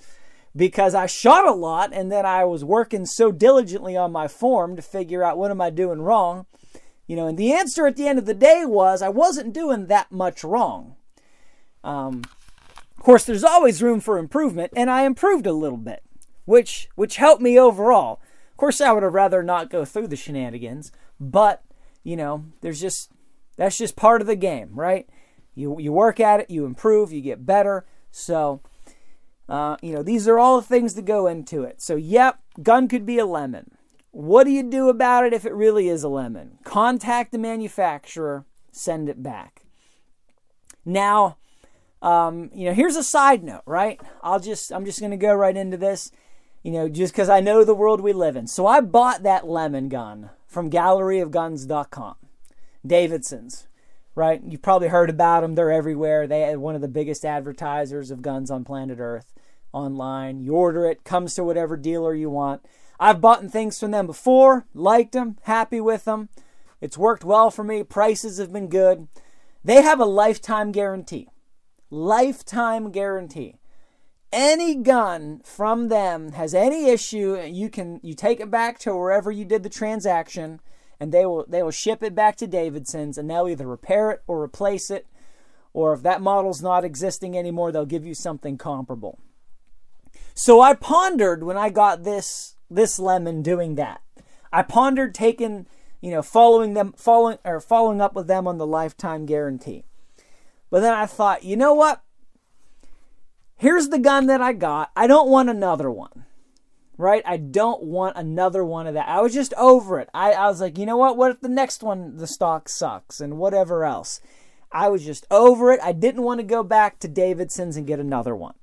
because 0.55 0.95
I 0.95 1.07
shot 1.07 1.49
a 1.49 1.53
lot 1.53 1.95
and 1.95 2.13
then 2.13 2.27
I 2.27 2.45
was 2.45 2.65
working 2.65 3.07
so 3.07 3.33
diligently 3.33 3.97
on 3.97 4.13
my 4.13 4.29
form 4.29 4.77
to 4.77 4.83
figure 4.83 5.25
out 5.25 5.39
what 5.39 5.51
am 5.51 5.63
I 5.63 5.71
doing 5.71 6.03
wrong. 6.03 6.45
You 7.07 7.17
know, 7.17 7.27
and 7.27 7.39
the 7.39 7.55
answer 7.55 7.87
at 7.87 7.97
the 7.97 8.07
end 8.07 8.19
of 8.19 8.27
the 8.27 8.35
day 8.35 8.65
was 8.67 9.01
I 9.01 9.09
wasn't 9.09 9.55
doing 9.55 9.87
that 9.87 10.13
much 10.13 10.45
wrong. 10.45 10.97
Um, 11.83 12.25
of 13.01 13.05
course, 13.05 13.25
there's 13.25 13.45
always 13.45 13.83
room 13.83 13.99
for 13.99 14.19
improvement, 14.19 14.75
and 14.77 14.91
I 14.91 15.05
improved 15.05 15.47
a 15.47 15.55
little 15.55 15.79
bit, 15.79 16.03
which 16.45 16.91
which 16.97 17.17
helped 17.17 17.41
me 17.41 17.59
overall. 17.59 18.21
Of 18.51 18.59
course, 18.59 18.79
I 18.79 18.93
would 18.93 19.03
have 19.03 19.15
rather 19.15 19.43
not 19.43 19.71
go 19.71 19.87
through 19.87 20.09
the 20.09 20.17
shenanigans, 20.17 20.93
but 21.19 21.63
you 22.05 22.15
know, 22.15 22.45
there's 22.61 22.79
just 22.79 23.11
that's 23.57 23.79
just 23.79 23.97
part 23.97 24.21
of 24.21 24.27
the 24.27 24.37
game, 24.37 24.73
right? 24.75 25.09
You 25.55 25.81
you 25.81 25.95
work 25.95 26.21
at 26.21 26.41
it, 26.41 26.51
you 26.51 26.67
improve, 26.67 27.11
you 27.11 27.23
get 27.23 27.47
better. 27.47 27.87
So 28.11 28.61
uh, 29.49 29.79
you 29.81 29.95
know, 29.95 30.03
these 30.03 30.29
are 30.29 30.39
all 30.39 30.61
the 30.61 30.67
things 30.67 30.93
that 30.93 31.07
go 31.07 31.27
into 31.27 31.63
it. 31.65 31.81
So, 31.81 31.97
yep, 31.97 32.39
gun 32.63 32.87
could 32.87 33.07
be 33.07 33.19
a 33.19 33.25
lemon. 33.25 33.71
What 34.11 34.45
do 34.45 34.51
you 34.51 34.63
do 34.63 34.91
about 34.91 35.25
it 35.25 35.33
if 35.33 35.47
it 35.47 35.55
really 35.55 35.89
is 35.89 36.05
a 36.05 36.09
lemon? 36.11 36.59
Contact 36.65 37.33
the 37.33 37.39
manufacturer, 37.39 38.45
send 38.71 39.09
it 39.09 39.23
back. 39.23 39.63
Now, 40.85 41.39
um, 42.03 42.51
you 42.55 42.67
know, 42.67 42.73
here's 42.73 42.97
a 42.97 43.03
side 43.03 43.43
note, 43.43 43.63
right? 43.67 44.01
I'll 44.23 44.41
just, 44.41 44.73
I'm 44.73 44.85
just 44.85 44.99
to 45.01 45.17
go 45.17 45.35
right 45.35 45.57
into 45.57 45.77
this, 45.77 46.11
you 46.63 46.73
know, 46.73 46.89
just 46.89 47.13
because 47.13 47.29
I 47.29 47.41
know 47.41 47.65
the 47.65 47.75
world 47.75 48.01
we 48.01 48.13
live 48.13 48.37
in. 48.37 48.47
So 48.47 48.67
I 48.67 48.81
bought 48.81 49.23
that 49.23 49.47
lemon 49.47 49.89
gun 49.89 50.31
from 50.47 50.71
galleryofguns.com, 50.71 52.17
Davidson's, 52.87 53.69
right? 54.15 54.41
You've 54.47 54.63
probably 54.63 54.89
heard 54.89 55.11
about 55.11 55.43
them. 55.43 55.55
They're 55.55 55.71
everywhere. 55.71 56.27
They 56.27 56.45
are 56.45 56.59
one 56.59 56.75
of 56.75 56.81
the 56.81 56.89
biggest 56.89 57.25
advertisers 57.25 58.11
of 58.11 58.23
guns 58.23 58.51
on 58.51 58.65
planet 58.65 58.99
Earth 58.99 59.33
online. 59.73 60.43
You 60.43 60.55
order 60.55 60.87
it, 60.87 61.05
comes 61.05 61.35
to 61.35 61.45
whatever 61.45 61.77
dealer 61.77 62.15
you 62.15 62.31
want. 62.31 62.65
I've 62.99 63.21
bought 63.21 63.49
things 63.51 63.79
from 63.79 63.93
them 63.93 64.07
before, 64.07 64.67
liked 64.75 65.13
them, 65.13 65.39
happy 65.43 65.81
with 65.81 66.05
them. 66.05 66.29
It's 66.81 66.99
worked 66.99 67.25
well 67.25 67.51
for 67.51 67.65
me. 67.65 67.83
Prices 67.83 68.39
have 68.39 68.53
been 68.53 68.69
good. 68.69 69.09
They 69.65 69.83
have 69.83 70.01
a 70.01 70.07
lifetime 70.07 70.73
guarantee. 70.73 71.29
Lifetime 71.91 72.91
guarantee. 72.91 73.57
Any 74.33 74.77
gun 74.77 75.41
from 75.45 75.89
them 75.89 76.33
has 76.33 76.55
any 76.55 76.89
issue, 76.89 77.37
you 77.37 77.69
can 77.69 77.99
you 78.03 78.15
take 78.15 78.39
it 78.39 78.51
back 78.51 78.79
to 78.81 78.95
wherever 78.95 79.31
you 79.31 79.45
did 79.45 79.65
the 79.65 79.69
transaction 79.69 80.61
and 81.01 81.11
they 81.13 81.27
will 81.27 81.45
they 81.49 81.63
will 81.63 81.73
ship 81.73 82.03
it 82.03 82.15
back 82.15 82.37
to 82.37 82.47
Davidson's 82.47 83.19
and 83.19 83.29
they'll 83.29 83.49
either 83.49 83.67
repair 83.67 84.13
it 84.13 84.23
or 84.29 84.43
replace 84.43 84.91
it 84.91 85.07
or 85.73 85.93
if 85.93 86.03
that 86.03 86.21
model's 86.21 86.63
not 86.63 86.85
existing 86.85 87.37
anymore, 87.37 87.73
they'll 87.73 87.87
give 87.87 88.05
you 88.05 88.15
something 88.15 88.59
comparable. 88.59 89.19
So 90.35 90.61
I 90.61 90.75
pondered 90.75 91.43
when 91.43 91.57
I 91.57 91.71
got 91.71 92.05
this 92.05 92.57
this 92.71 92.99
lemon 92.99 93.43
doing 93.43 93.75
that. 93.77 94.01
I 94.53 94.63
pondered 94.63 95.15
taking, 95.15 95.67
you 96.01 96.11
know, 96.11 96.23
following 96.23 96.75
them 96.75 96.95
following 96.97 97.39
or 97.45 97.61
following 97.61 98.01
up 98.01 98.15
with 98.15 98.27
them 98.27 98.47
on 98.47 98.59
the 98.59 98.67
lifetime 98.67 99.27
guarantee. 99.27 99.85
But 100.71 100.81
then 100.81 100.95
I 100.95 101.07
thought, 101.07 101.45
you 101.45 101.57
know 101.57 101.75
what? 101.75 102.03
Here's 103.57 103.89
the 103.89 103.99
gun 103.99 104.27
that 104.27 104.41
I 104.41 104.53
got. 104.53 104.91
I 104.97 105.07
don't 105.07 105.29
want 105.29 105.51
another 105.51 105.91
one. 105.91 106.25
Right? 106.97 107.23
I 107.27 107.39
don't 107.39 107.83
want 107.83 108.17
another 108.17 108.65
one 108.65 108.87
of 108.87 108.95
that. 108.95 109.09
I 109.09 109.21
was 109.21 109.33
just 109.33 109.55
over 109.55 109.99
it. 110.01 110.09
I, 110.13 110.33
I 110.33 110.47
was 110.49 110.61
like, 110.61 110.79
you 110.79 110.87
know 110.87 110.99
what? 110.99 111.17
What 111.17 111.31
if 111.31 111.41
the 111.41 111.49
next 111.49 111.83
one, 111.83 112.17
the 112.17 112.27
stock 112.27 112.69
sucks 112.69 113.21
and 113.21 113.39
whatever 113.39 113.85
else? 113.85 114.21
I 114.71 114.89
was 114.89 115.05
just 115.05 115.27
over 115.31 115.73
it. 115.73 115.81
I 115.83 115.93
didn't 115.93 116.23
want 116.23 116.41
to 116.41 116.47
go 116.47 116.63
back 116.63 116.99
to 117.01 117.09
Davidson's 117.09 117.77
and 117.77 117.87
get 117.87 118.01
another 118.01 118.37
one. 118.37 118.55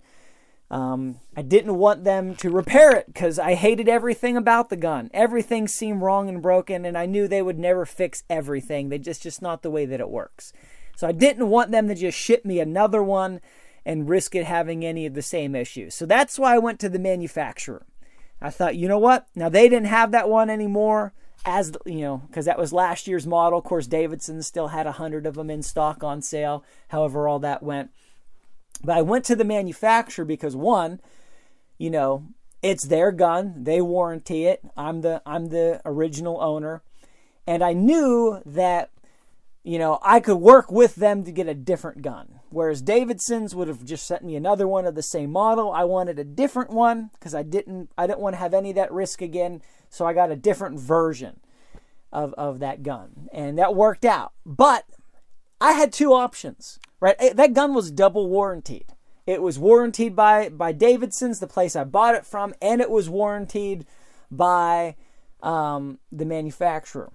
Um, 0.70 1.20
I 1.36 1.42
didn't 1.42 1.76
want 1.76 2.04
them 2.04 2.36
to 2.38 2.50
repair 2.50 2.92
it 2.92 3.08
because 3.08 3.40
I 3.40 3.54
hated 3.54 3.88
everything 3.88 4.36
about 4.36 4.70
the 4.70 4.76
gun. 4.76 5.10
Everything 5.14 5.68
seemed 5.68 6.02
wrong 6.02 6.28
and 6.28 6.42
broken, 6.42 6.86
and 6.86 6.98
I 6.98 7.06
knew 7.06 7.28
they 7.28 7.42
would 7.42 7.58
never 7.58 7.86
fix 7.86 8.24
everything. 8.30 8.90
They 8.90 8.98
just 8.98 9.24
just 9.24 9.42
not 9.42 9.62
the 9.62 9.72
way 9.72 9.86
that 9.86 10.02
it 10.02 10.10
works. 10.10 10.52
So 10.98 11.08
I 11.08 11.14
didn't 11.14 11.48
want 11.48 11.72
them 11.72 11.88
to 11.88 11.96
just 11.96 12.18
ship 12.18 12.44
me 12.44 12.60
another 12.60 13.02
one 13.02 13.40
and 13.86 14.10
risk 14.10 14.36
it 14.36 14.44
having 14.44 14.84
any 14.84 15.06
of 15.06 15.14
the 15.14 15.22
same 15.22 15.56
issues. 15.56 15.96
So 15.96 16.06
that's 16.06 16.38
why 16.38 16.56
I 16.56 16.60
went 16.60 16.82
to 16.82 16.90
the 16.90 17.00
manufacturer. 17.00 17.86
I 18.42 18.50
thought, 18.50 18.76
you 18.76 18.90
know 18.90 19.00
what? 19.00 19.28
Now 19.34 19.48
they 19.48 19.70
didn't 19.70 19.88
have 19.88 20.12
that 20.12 20.28
one 20.28 20.50
anymore 20.50 21.14
as 21.46 21.72
you 21.86 22.02
know 22.02 22.18
because 22.28 22.46
that 22.46 22.58
was 22.58 22.74
last 22.74 23.08
year's 23.08 23.28
model 23.28 23.60
of 23.60 23.64
course 23.64 23.86
davidson 23.86 24.42
still 24.42 24.70
had 24.70 24.88
a 24.88 24.94
hundred 24.94 25.28
of 25.28 25.36
them 25.36 25.52
in 25.52 25.62
stock 25.62 26.04
on 26.04 26.20
sale 26.20 26.66
however 26.90 27.28
all 27.28 27.38
that 27.38 27.62
went 27.62 27.92
but 28.84 28.98
I 28.98 29.02
went 29.02 29.26
to 29.26 29.36
the 29.36 29.44
manufacturer 29.44 30.26
because 30.26 30.56
one, 30.56 31.00
you 31.78 31.90
know, 31.90 32.28
it's 32.62 32.84
their 32.84 33.12
gun, 33.12 33.64
they 33.64 33.82
warranty 33.82 34.46
it. 34.46 34.62
I'm 34.76 35.02
the 35.02 35.22
I'm 35.26 35.50
the 35.50 35.82
original 35.86 36.42
owner. 36.42 36.82
And 37.46 37.64
I 37.64 37.74
knew 37.74 38.42
that 38.46 38.90
you 39.68 39.78
know, 39.80 40.00
I 40.02 40.20
could 40.20 40.38
work 40.38 40.72
with 40.72 40.96
them 40.96 41.24
to 41.24 41.32
get 41.32 41.48
a 41.48 41.54
different 41.54 42.02
gun. 42.02 42.40
Whereas 42.50 42.82
Davidson's 42.82 43.54
would 43.54 43.68
have 43.68 43.84
just 43.84 44.08
sent 44.08 44.24
me 44.24 44.36
another 44.36 44.68
one 44.68 44.86
of 44.86 44.96
the 44.96 45.02
same 45.04 45.32
model. 45.32 45.72
I 45.72 45.84
wanted 45.84 46.18
a 46.18 46.24
different 46.24 46.70
one 46.70 47.10
because 47.14 47.36
I 47.36 47.44
didn't 47.44 47.90
I 47.98 48.08
didn't 48.08 48.22
want 48.22 48.34
to 48.34 48.40
have 48.40 48.54
any 48.54 48.70
of 48.70 48.76
that 48.78 48.92
risk 48.92 49.22
again. 49.22 49.62
So 49.90 50.06
I 50.06 50.14
got 50.14 50.32
a 50.32 50.36
different 50.36 50.80
version 50.80 51.42
of, 52.12 52.34
of 52.36 52.60
that 52.60 52.84
gun. 52.84 53.28
And 53.34 53.58
that 53.60 53.76
worked 53.76 54.06
out. 54.06 54.32
But 54.46 54.86
I 55.60 55.74
had 55.74 55.92
two 55.92 56.14
options 56.14 56.80
right? 57.00 57.16
Eh, 57.20 57.34
that 57.34 57.54
gun 57.54 57.74
was 57.74 57.92
double 57.92 58.30
warranted. 58.30 58.86
It 59.26 59.42
was 59.42 59.60
warranted 59.60 60.16
by 60.16 60.50
by 60.50 60.72
Davidson's, 60.72 61.40
the 61.40 61.48
place 61.48 61.76
I 61.76 61.84
bought 61.84 62.16
it 62.16 62.26
from, 62.26 62.54
and 62.62 62.82
it 62.82 62.90
was 62.90 63.10
warranted 63.10 63.86
by 64.32 64.96
um, 65.44 66.00
the 66.12 66.26
manufacturer. 66.26 67.12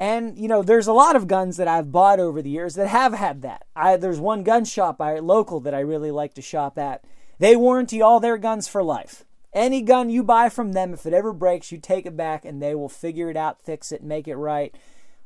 And 0.00 0.38
you 0.38 0.48
know, 0.48 0.62
there's 0.62 0.86
a 0.86 0.94
lot 0.94 1.14
of 1.14 1.28
guns 1.28 1.58
that 1.58 1.68
I've 1.68 1.92
bought 1.92 2.18
over 2.18 2.40
the 2.40 2.48
years 2.48 2.74
that 2.74 2.88
have 2.88 3.12
had 3.12 3.42
that. 3.42 3.66
I, 3.76 3.98
there's 3.98 4.18
one 4.18 4.42
gun 4.42 4.64
shop 4.64 4.98
I 4.98 5.18
local 5.18 5.60
that 5.60 5.74
I 5.74 5.80
really 5.80 6.10
like 6.10 6.32
to 6.34 6.42
shop 6.42 6.78
at. 6.78 7.04
They 7.38 7.54
warranty 7.54 8.00
all 8.00 8.18
their 8.18 8.38
guns 8.38 8.66
for 8.66 8.82
life. 8.82 9.24
Any 9.52 9.82
gun 9.82 10.08
you 10.08 10.22
buy 10.22 10.48
from 10.48 10.72
them, 10.72 10.94
if 10.94 11.04
it 11.04 11.12
ever 11.12 11.34
breaks, 11.34 11.70
you 11.70 11.78
take 11.78 12.06
it 12.06 12.16
back 12.16 12.46
and 12.46 12.62
they 12.62 12.74
will 12.74 12.88
figure 12.88 13.28
it 13.28 13.36
out, 13.36 13.62
fix 13.62 13.92
it, 13.92 14.02
make 14.02 14.26
it 14.26 14.36
right, 14.36 14.74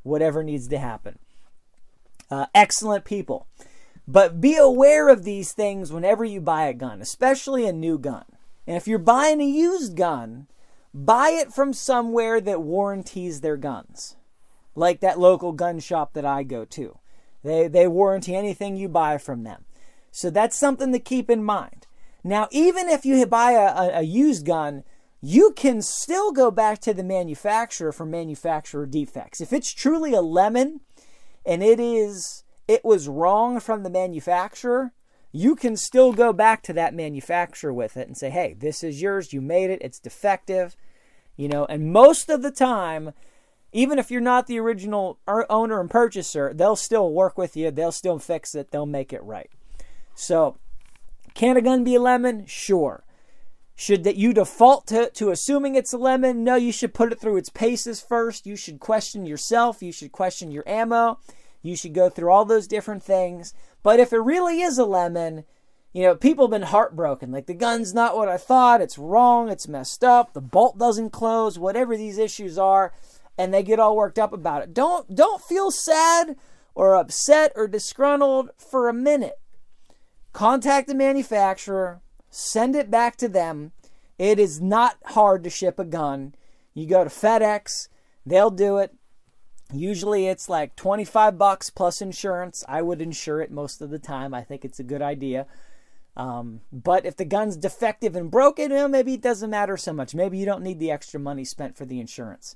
whatever 0.02 0.42
needs 0.42 0.66
to 0.68 0.78
happen. 0.78 1.18
Uh, 2.30 2.46
excellent 2.54 3.04
people. 3.04 3.46
But 4.08 4.40
be 4.40 4.56
aware 4.56 5.08
of 5.08 5.24
these 5.24 5.52
things 5.52 5.92
whenever 5.92 6.24
you 6.24 6.40
buy 6.40 6.66
a 6.66 6.74
gun, 6.74 7.00
especially 7.00 7.66
a 7.66 7.72
new 7.72 7.96
gun. 7.96 8.24
And 8.66 8.76
if 8.76 8.88
you're 8.88 8.98
buying 8.98 9.40
a 9.40 9.46
used 9.46 9.96
gun, 9.96 10.48
buy 10.92 11.30
it 11.30 11.52
from 11.52 11.72
somewhere 11.72 12.40
that 12.40 12.62
warranties 12.62 13.40
their 13.40 13.56
guns. 13.56 14.16
Like 14.74 15.00
that 15.00 15.18
local 15.18 15.52
gun 15.52 15.80
shop 15.80 16.14
that 16.14 16.24
I 16.24 16.42
go 16.42 16.64
to. 16.64 16.98
They, 17.42 17.68
they 17.68 17.86
warranty 17.86 18.34
anything 18.34 18.76
you 18.76 18.88
buy 18.88 19.18
from 19.18 19.44
them. 19.44 19.64
So 20.10 20.30
that's 20.30 20.56
something 20.56 20.92
to 20.92 20.98
keep 20.98 21.28
in 21.28 21.44
mind. 21.44 21.86
Now, 22.22 22.48
even 22.50 22.88
if 22.88 23.04
you 23.04 23.24
buy 23.26 23.52
a, 23.52 23.98
a, 23.98 24.02
used 24.02 24.46
gun, 24.46 24.84
you 25.20 25.52
can 25.52 25.82
still 25.82 26.32
go 26.32 26.50
back 26.50 26.80
to 26.80 26.94
the 26.94 27.04
manufacturer 27.04 27.92
for 27.92 28.06
manufacturer 28.06 28.86
defects. 28.86 29.40
If 29.40 29.52
it's 29.52 29.74
truly 29.74 30.14
a 30.14 30.22
lemon 30.22 30.80
and 31.44 31.62
it 31.62 31.78
is 31.78 32.44
it 32.66 32.84
was 32.84 33.08
wrong 33.08 33.60
from 33.60 33.82
the 33.82 33.90
manufacturer, 33.90 34.92
you 35.32 35.54
can 35.54 35.76
still 35.76 36.12
go 36.12 36.32
back 36.32 36.62
to 36.62 36.72
that 36.72 36.94
manufacturer 36.94 37.72
with 37.72 37.96
it 37.96 38.06
and 38.06 38.16
say, 38.16 38.30
hey, 38.30 38.54
this 38.58 38.82
is 38.82 39.02
yours. 39.02 39.32
You 39.32 39.42
made 39.42 39.68
it. 39.68 39.82
It's 39.82 39.98
defective. 39.98 40.76
You 41.36 41.48
know, 41.48 41.66
and 41.66 41.92
most 41.92 42.30
of 42.30 42.42
the 42.42 42.52
time, 42.52 43.12
even 43.74 43.98
if 43.98 44.08
you're 44.08 44.20
not 44.20 44.46
the 44.46 44.60
original 44.60 45.18
owner 45.26 45.80
and 45.80 45.90
purchaser, 45.90 46.54
they'll 46.54 46.76
still 46.76 47.12
work 47.12 47.36
with 47.36 47.56
you. 47.56 47.72
They'll 47.72 47.90
still 47.90 48.20
fix 48.20 48.54
it. 48.54 48.70
They'll 48.70 48.86
make 48.86 49.12
it 49.12 49.22
right. 49.24 49.50
So, 50.14 50.56
can 51.34 51.56
a 51.56 51.60
gun 51.60 51.82
be 51.82 51.96
a 51.96 52.00
lemon? 52.00 52.46
Sure. 52.46 53.04
Should 53.74 54.04
that 54.04 54.14
you 54.14 54.32
default 54.32 54.86
to, 54.86 55.10
to 55.10 55.32
assuming 55.32 55.74
it's 55.74 55.92
a 55.92 55.98
lemon? 55.98 56.44
No, 56.44 56.54
you 56.54 56.70
should 56.70 56.94
put 56.94 57.10
it 57.10 57.18
through 57.20 57.36
its 57.36 57.48
paces 57.48 58.00
first. 58.00 58.46
You 58.46 58.54
should 58.54 58.78
question 58.78 59.26
yourself. 59.26 59.82
You 59.82 59.90
should 59.90 60.12
question 60.12 60.52
your 60.52 60.62
ammo. 60.68 61.18
You 61.60 61.74
should 61.74 61.94
go 61.94 62.08
through 62.08 62.30
all 62.30 62.44
those 62.44 62.68
different 62.68 63.02
things. 63.02 63.54
But 63.82 63.98
if 63.98 64.12
it 64.12 64.18
really 64.18 64.60
is 64.60 64.78
a 64.78 64.84
lemon, 64.84 65.42
you 65.92 66.02
know, 66.02 66.14
people 66.14 66.46
have 66.46 66.52
been 66.52 66.68
heartbroken. 66.68 67.32
Like 67.32 67.46
the 67.46 67.54
gun's 67.54 67.92
not 67.92 68.16
what 68.16 68.28
I 68.28 68.36
thought. 68.36 68.80
It's 68.80 68.98
wrong. 68.98 69.48
It's 69.48 69.66
messed 69.66 70.04
up. 70.04 70.32
The 70.32 70.40
bolt 70.40 70.78
doesn't 70.78 71.10
close. 71.10 71.58
Whatever 71.58 71.96
these 71.96 72.18
issues 72.18 72.56
are, 72.56 72.92
and 73.36 73.52
they 73.52 73.62
get 73.62 73.80
all 73.80 73.96
worked 73.96 74.18
up 74.18 74.32
about 74.32 74.62
it. 74.62 74.74
Don't 74.74 75.14
don't 75.14 75.42
feel 75.42 75.70
sad 75.70 76.36
or 76.74 76.94
upset 76.94 77.52
or 77.54 77.68
disgruntled 77.68 78.50
for 78.58 78.88
a 78.88 78.94
minute. 78.94 79.38
Contact 80.32 80.88
the 80.88 80.94
manufacturer. 80.94 82.00
Send 82.30 82.74
it 82.74 82.90
back 82.90 83.16
to 83.16 83.28
them. 83.28 83.72
It 84.18 84.38
is 84.38 84.60
not 84.60 84.96
hard 85.06 85.44
to 85.44 85.50
ship 85.50 85.78
a 85.78 85.84
gun. 85.84 86.34
You 86.72 86.86
go 86.86 87.04
to 87.04 87.10
FedEx. 87.10 87.88
They'll 88.26 88.50
do 88.50 88.78
it. 88.78 88.94
Usually 89.72 90.26
it's 90.26 90.48
like 90.48 90.76
25 90.76 91.38
bucks 91.38 91.70
plus 91.70 92.00
insurance. 92.00 92.64
I 92.68 92.82
would 92.82 93.00
insure 93.00 93.40
it 93.40 93.50
most 93.50 93.80
of 93.80 93.90
the 93.90 93.98
time. 93.98 94.34
I 94.34 94.42
think 94.42 94.64
it's 94.64 94.80
a 94.80 94.84
good 94.84 95.02
idea. 95.02 95.46
Um, 96.16 96.60
but 96.72 97.06
if 97.06 97.16
the 97.16 97.24
gun's 97.24 97.56
defective 97.56 98.14
and 98.14 98.30
broken, 98.30 98.70
well, 98.70 98.88
maybe 98.88 99.14
it 99.14 99.22
doesn't 99.22 99.50
matter 99.50 99.76
so 99.76 99.92
much. 99.92 100.14
Maybe 100.14 100.38
you 100.38 100.46
don't 100.46 100.62
need 100.62 100.78
the 100.78 100.90
extra 100.90 101.18
money 101.18 101.44
spent 101.44 101.76
for 101.76 101.84
the 101.84 101.98
insurance. 101.98 102.54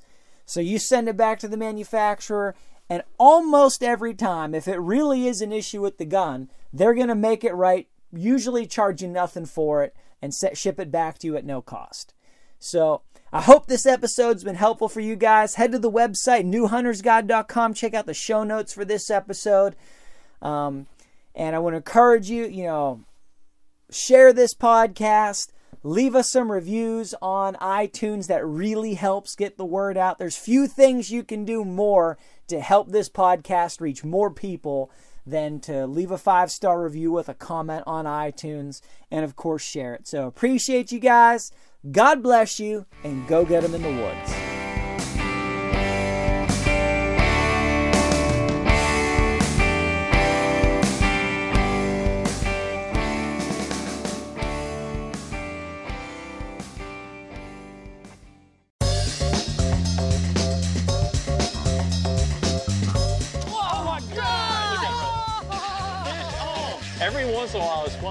So 0.49 0.61
you 0.61 0.78
send 0.78 1.11
it 1.11 1.16
back 1.16 1.38
to 1.40 1.49
the 1.49 1.59
manufacturer, 1.59 2.55
and 2.88 3.03
almost 3.18 3.84
every 3.84 4.14
time, 4.14 4.55
if 4.55 4.66
it 4.66 4.78
really 4.78 5.28
is 5.28 5.42
an 5.42 5.53
issue 5.53 5.82
with 5.82 5.99
the 5.99 6.07
gun, 6.07 6.51
they're 6.72 6.94
going 6.94 7.09
to 7.09 7.14
make 7.14 7.44
it 7.44 7.53
right, 7.53 7.86
usually 8.14 8.66
charge 8.66 9.03
you 9.03 9.09
nothing 9.09 9.44
for 9.44 9.82
it, 9.82 9.94
and 10.22 10.32
set, 10.32 10.57
ship 10.57 10.80
it 10.80 10.90
back 10.90 11.18
to 11.18 11.26
you 11.26 11.36
at 11.36 11.44
no 11.44 11.61
cost. 11.61 12.14
So 12.59 13.03
I 13.30 13.42
hope 13.42 13.66
this 13.66 13.84
episode's 13.84 14.42
been 14.42 14.55
helpful 14.55 14.88
for 14.88 15.01
you 15.01 15.16
guys. 15.16 15.57
Head 15.57 15.70
to 15.72 15.78
the 15.78 15.90
website, 15.90 16.51
newhuntersguide.com. 16.51 17.74
Check 17.74 17.92
out 17.92 18.07
the 18.07 18.14
show 18.14 18.42
notes 18.42 18.72
for 18.72 18.86
this 18.86 19.11
episode. 19.11 19.76
Um, 20.40 20.86
and 21.34 21.55
I 21.55 21.59
want 21.59 21.74
to 21.74 21.78
encourage 21.78 22.30
you, 22.30 22.46
you 22.46 22.64
know, 22.64 23.05
share 23.90 24.32
this 24.32 24.55
podcast 24.55 25.49
leave 25.82 26.14
us 26.14 26.30
some 26.30 26.50
reviews 26.50 27.14
on 27.20 27.54
iTunes 27.56 28.26
that 28.26 28.44
really 28.46 28.94
helps 28.94 29.36
get 29.36 29.56
the 29.56 29.64
word 29.64 29.96
out. 29.96 30.18
There's 30.18 30.36
few 30.36 30.66
things 30.66 31.10
you 31.10 31.22
can 31.22 31.44
do 31.44 31.64
more 31.64 32.18
to 32.48 32.60
help 32.60 32.90
this 32.90 33.08
podcast 33.08 33.80
reach 33.80 34.04
more 34.04 34.30
people 34.30 34.90
than 35.26 35.60
to 35.60 35.86
leave 35.86 36.10
a 36.10 36.18
five 36.18 36.50
star 36.50 36.82
review 36.82 37.12
with 37.12 37.28
a 37.28 37.34
comment 37.34 37.84
on 37.86 38.06
iTunes 38.06 38.80
and 39.10 39.24
of 39.24 39.36
course 39.36 39.62
share 39.62 39.94
it. 39.94 40.06
So 40.06 40.26
appreciate 40.26 40.90
you 40.90 40.98
guys. 40.98 41.52
God 41.90 42.22
bless 42.22 42.58
you 42.58 42.86
and 43.04 43.26
go 43.28 43.44
get 43.44 43.62
them 43.62 43.74
in 43.74 43.82
the 43.82 44.02
woods 44.02 44.38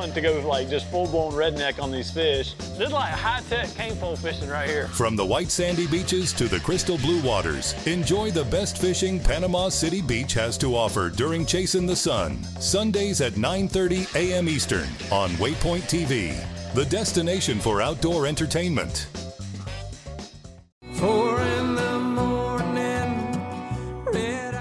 fun 0.07 0.15
to 0.15 0.21
go 0.21 0.47
like 0.47 0.69
just 0.69 0.89
full-blown 0.89 1.33
redneck 1.33 1.81
on 1.81 1.91
these 1.91 2.11
fish. 2.11 2.53
This 2.53 2.87
is 2.87 2.93
like 2.93 3.11
high-tech 3.11 3.73
cane 3.75 3.95
pole 3.97 4.15
fishing 4.15 4.49
right 4.49 4.69
here. 4.69 4.87
From 4.89 5.15
the 5.15 5.25
white 5.25 5.49
sandy 5.49 5.87
beaches 5.87 6.33
to 6.33 6.45
the 6.45 6.59
crystal 6.59 6.97
blue 6.97 7.21
waters, 7.21 7.73
enjoy 7.87 8.31
the 8.31 8.45
best 8.45 8.77
fishing 8.77 9.19
Panama 9.19 9.69
City 9.69 10.01
Beach 10.01 10.33
has 10.33 10.57
to 10.59 10.75
offer 10.75 11.09
during 11.09 11.45
Chasing 11.45 11.85
the 11.85 11.95
Sun. 11.95 12.43
Sundays 12.59 13.21
at 13.21 13.33
9:30 13.33 14.15
a.m. 14.15 14.49
Eastern 14.49 14.87
on 15.11 15.29
Waypoint 15.37 15.83
TV, 15.83 16.35
the 16.73 16.85
destination 16.85 17.59
for 17.59 17.81
outdoor 17.81 18.27
entertainment. 18.27 19.07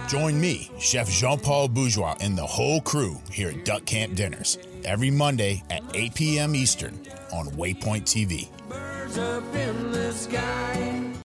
Join 0.09 0.41
me, 0.41 0.71
Chef 0.79 1.11
Jean 1.11 1.39
Paul 1.39 1.69
Bourgeois, 1.69 2.15
and 2.21 2.39
the 2.39 2.47
whole 2.47 2.81
crew 2.81 3.21
here 3.31 3.49
at 3.49 3.65
Duck 3.65 3.85
Camp 3.85 4.15
Dinners 4.15 4.57
every 4.87 5.11
Monday 5.11 5.63
at 5.71 5.83
8 5.95 6.15
p.m. 6.15 6.55
Eastern 6.55 6.95
on 7.33 7.49
Waypoint 7.49 8.05
TV. 8.05 8.49